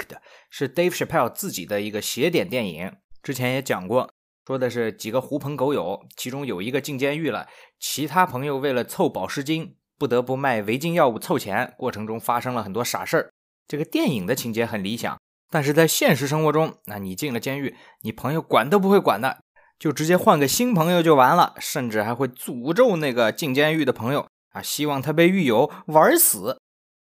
[0.51, 2.93] 是 Dave Chappelle 自己的一个邪典电影。
[3.23, 4.11] 之前也讲过，
[4.45, 7.47] 说的是几个狐朋狗友，其中有一个进监狱了，
[7.79, 13.31] 其他朋友为了凑保释金，不得不卖违禁药物凑钱，过程中发生了很多傻事儿。
[13.69, 15.17] 这个电影的情节很理想。
[15.55, 19.39] 但是在现实生活中，那你进了监狱，你朋友管都不会管的，
[19.79, 26.59] 就直接换个新朋友就完了，甚至还会诅咒那个进监狱的朋友啊，希望他被狱友玩死。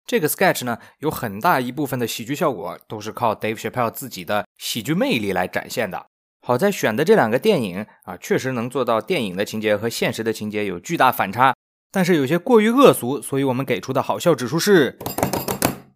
[0.05, 6.05] 这个 sketch 呢，有很大一部分的喜剧效果都是靠 Dave Chappelle 自己的喜剧魅力来展现的。
[6.45, 11.55] 好在选的这两个电影啊，确实能做到电影的情节和现实的情节有巨大反差，
[11.89, 14.99] 但是有些过于恶俗，所以我们给出的好笑指数是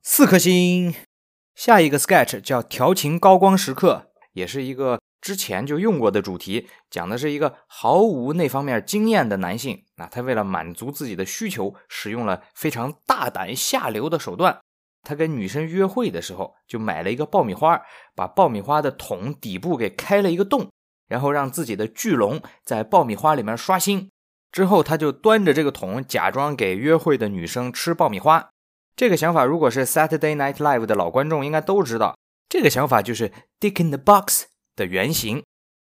[0.02, 0.96] 四颗星。
[1.56, 14.60] 下一个 sketch 叫调情高光时刻，也是一个之前就用过的主题，讲的是一个毫无那方面经验的男性，那他为了满足自己的需求，使用了非常大胆下流的手段。
[15.02, 17.82] 他跟女生约会的时候，就买了一个爆米花，
[18.16, 20.70] 把爆米花的桶底部给开了一个洞，
[21.08, 24.10] 然后让自己的巨龙在爆米花里面刷新。
[24.52, 28.50] 之后他就端着这个桶，假装给约会的女生吃爆米花。
[28.96, 32.18] 这个想法，如果是 Saturday Night Live 的老观众应该都知道，
[32.48, 33.30] 这个想法就是
[33.60, 35.44] Dick in the Box 的原型。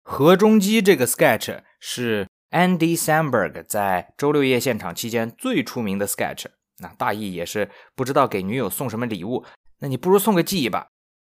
[0.04, 6.46] 何中基这个 sketch 是 Andy Samberg 在周六夜现场期间最出名的 sketch。
[6.78, 9.44] 那大意也是不知道给女友送什么礼物，
[9.80, 10.86] 那你不如送个记忆吧。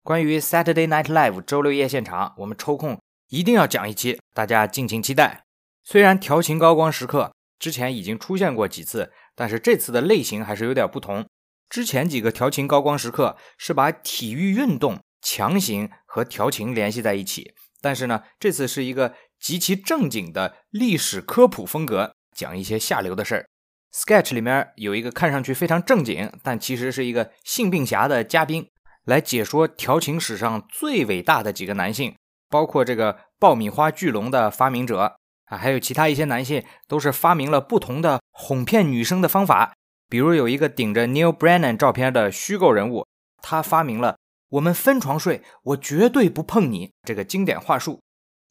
[0.02, 2.98] 关于 Saturday Night Live 周六夜现场，我们抽空
[3.28, 5.44] 一定要讲一期，大家敬请期待。
[5.84, 11.26] 虽然调情高光时刻之前已经出现过几次，但是这次的类型还是有点不同。
[11.68, 23.46] 之前几个调情高光时刻是把体育运动强行和调情联系在一起，但是呢，这次是一个极其正经的历史科普风格，讲一些下流的事儿。
[23.92, 28.68] Sketch 里面有一个看上去非常正经，但其实是一个性病侠的嘉宾，
[29.04, 32.14] 来解说调情史上最伟大的几个男性，
[32.48, 39.74] 包括这个爆米花巨龙的发明者啊，还有其他一些男性，都是发明了不同的哄骗女生的方法。
[40.08, 43.06] 比如有一个顶着 Neil Brennan 照片的虚构人物，
[43.42, 44.16] 他发明了
[44.50, 48.00] “我们分床睡，我绝对不碰你”这个经典话术。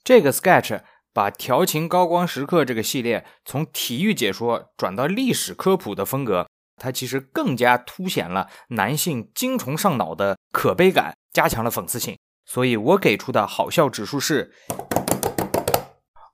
[0.03, 0.81] 这个 Sketch。
[1.13, 12.15] 把调情高光时刻这个系列从体育解说转到历史科普的风格，它其实更加凸显了男性精虫上脑的可悲感，加强了讽刺性。
[12.45, 14.53] 所以我给出的好笑指数是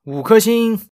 [0.04, 0.90] 五颗星。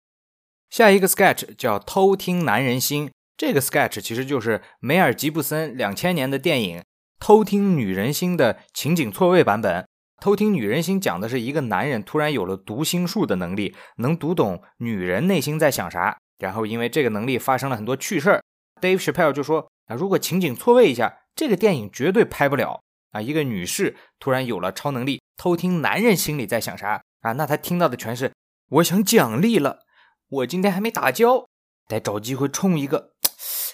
[0.70, 6.80] 下一个 sketch 叫偷听男人心，这个 sketch 其实就是梅尔吉布森两千年的电影
[7.20, 9.88] 《偷听女人心》的情景错位版本。
[10.20, 16.18] 偷听女人心讲的是一个男人突然有了读心术的能力，能读懂女人内心在想啥。
[16.40, 18.44] 然后因为这个能力发生了很多趣事儿。
[18.82, 22.82] Dave Chappelle 就说啊，如果情景错位一下，这个电影绝对拍不了
[23.12, 23.22] 啊。
[23.22, 28.34] 一个女士突然有了超能力，偷听男人心里在想啥啊，那她听到的全是
[28.70, 29.82] 我想奖励了，
[30.28, 31.46] 我今天还没打交，
[31.88, 33.12] 得找机会冲一个，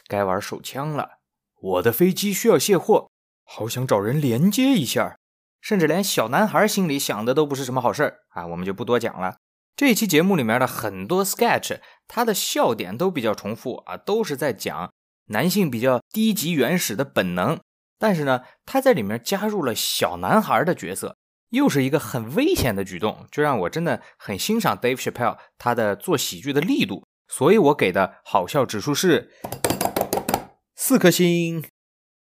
[0.07, 1.19] 该玩手枪了。
[1.59, 3.09] 我的飞机需要卸货，
[3.43, 5.17] 好想找人连接一下。
[5.61, 9.37] 甚至连小男孩心里想的都不是什么好事儿啊，我们就不多讲了。
[9.77, 14.91] 这一期节目里面的很多 sketch，它的笑点都比较重复啊，都是在讲
[15.27, 17.57] 男性比较低级原始的本能。
[17.97, 21.15] 但是呢，他在里面加入了小男孩的角色，
[21.51, 27.07] 又是一个很危险的举动，就让我真的很欣赏 Dave Chappelle 他的做喜剧的力度。
[27.29, 29.31] 所以我给的好笑指数是
[30.85, 31.63] 四颗星。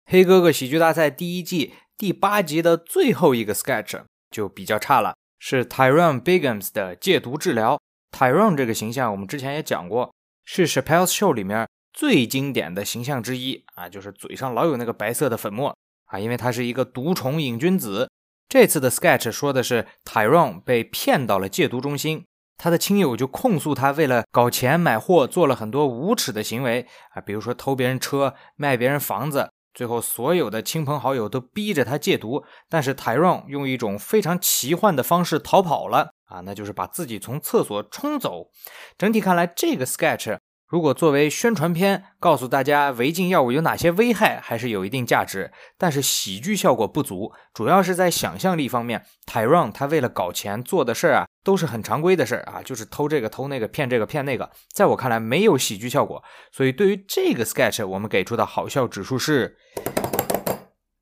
[0.05, 1.73] 黑哥哥喜剧大赛第一季。
[1.97, 4.01] 第八集的最后一个 sketch
[4.31, 7.77] 就比较差了，是 Tyrone Biggums 的戒毒治疗。
[8.17, 18.09] Tyrone 这个形象我们之前也讲过，是 Chappelle's Show 里面最经典的形象之一啊，就是嘴上老有那个白色的粉末啊，因为他是一个毒虫瘾君子。
[18.47, 22.23] 这次的 sketch 说的是 Tyrone 被骗到了戒毒中心，
[22.57, 29.49] 他的亲友就控诉他为了搞钱买货做了很多无耻的行为啊，比如说偷别人车、卖别人房子。
[29.73, 38.51] 最后，所有的亲朋好友都逼着他戒毒，但是 Tyrone 用一种非常奇幻的方式逃跑了啊，那就是把自己从厕所冲走。
[38.99, 40.37] 整体看来，这个 sketch。
[40.67, 45.51] 如果作为宣传片告诉大家违禁药物有哪些危害，还是有一定价值。
[45.77, 49.03] 但是喜剧效果不足，主要是在想象力方面。
[49.25, 54.49] Tyrone 他为了搞钱做的事儿啊，都是很常规的事儿啊，就是偷这个偷那个，骗这个骗那个。
[54.73, 56.23] 在我看来，没有喜剧效果。
[56.51, 59.57] 所以对于这个 sketch，我们给出的好笑指数是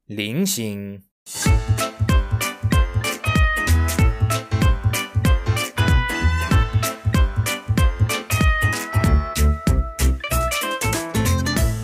[0.07, 1.03] 零星。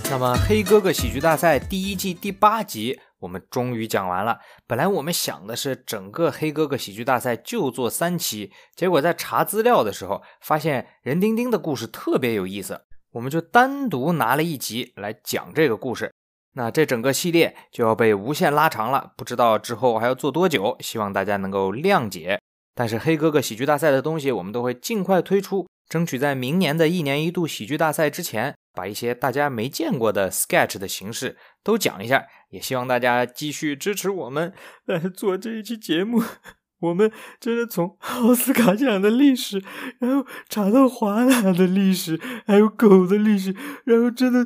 [0.09, 4.39] 那么，黑哥哥喜剧大赛第一季第八集，我们终于讲完了。
[4.65, 16.13] 本来我们想的是整个黑哥哥喜剧大赛就做三期，结果在查资料的时候发现任丁丁的故事特别有意思，我们就单独拿了一集来讲这个故事。
[16.53, 22.39] 那这整个系列就要被无限拉长了，不知道之后还要做多久，希望大家能够谅解。
[22.73, 28.55] 但是黑哥哥喜剧大赛的东西，我们都会尽快推出，争取在明年的一年一度喜剧大赛之前。
[28.77, 34.53] 把一些大家没见过的 sketch 的形式都讲一下，也希望大家继续支持我们
[34.85, 36.21] 来做这一期节目。
[36.79, 39.63] 我们真的从奥斯卡奖的历史，
[39.97, 44.45] 然后查到华纳的历史，还有狗的历史，然后真的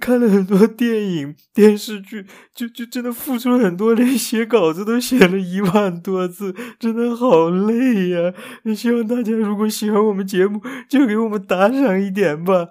[0.00, 2.24] 看了很多电影、电视剧，
[2.54, 8.32] 就就真的付出了很多，连写稿子都写了一万多字，真的好累呀！
[8.74, 12.68] 希望大家如果喜欢我们节目，就给我们打赏一点吧。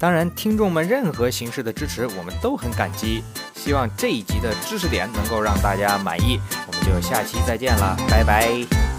[0.00, 3.22] 当然，听众们任何形式的支持，我们都很感激。
[3.54, 6.40] 希望这一集的知识点能够让大家满意。
[6.66, 8.89] 我们就下期再见了，拜拜。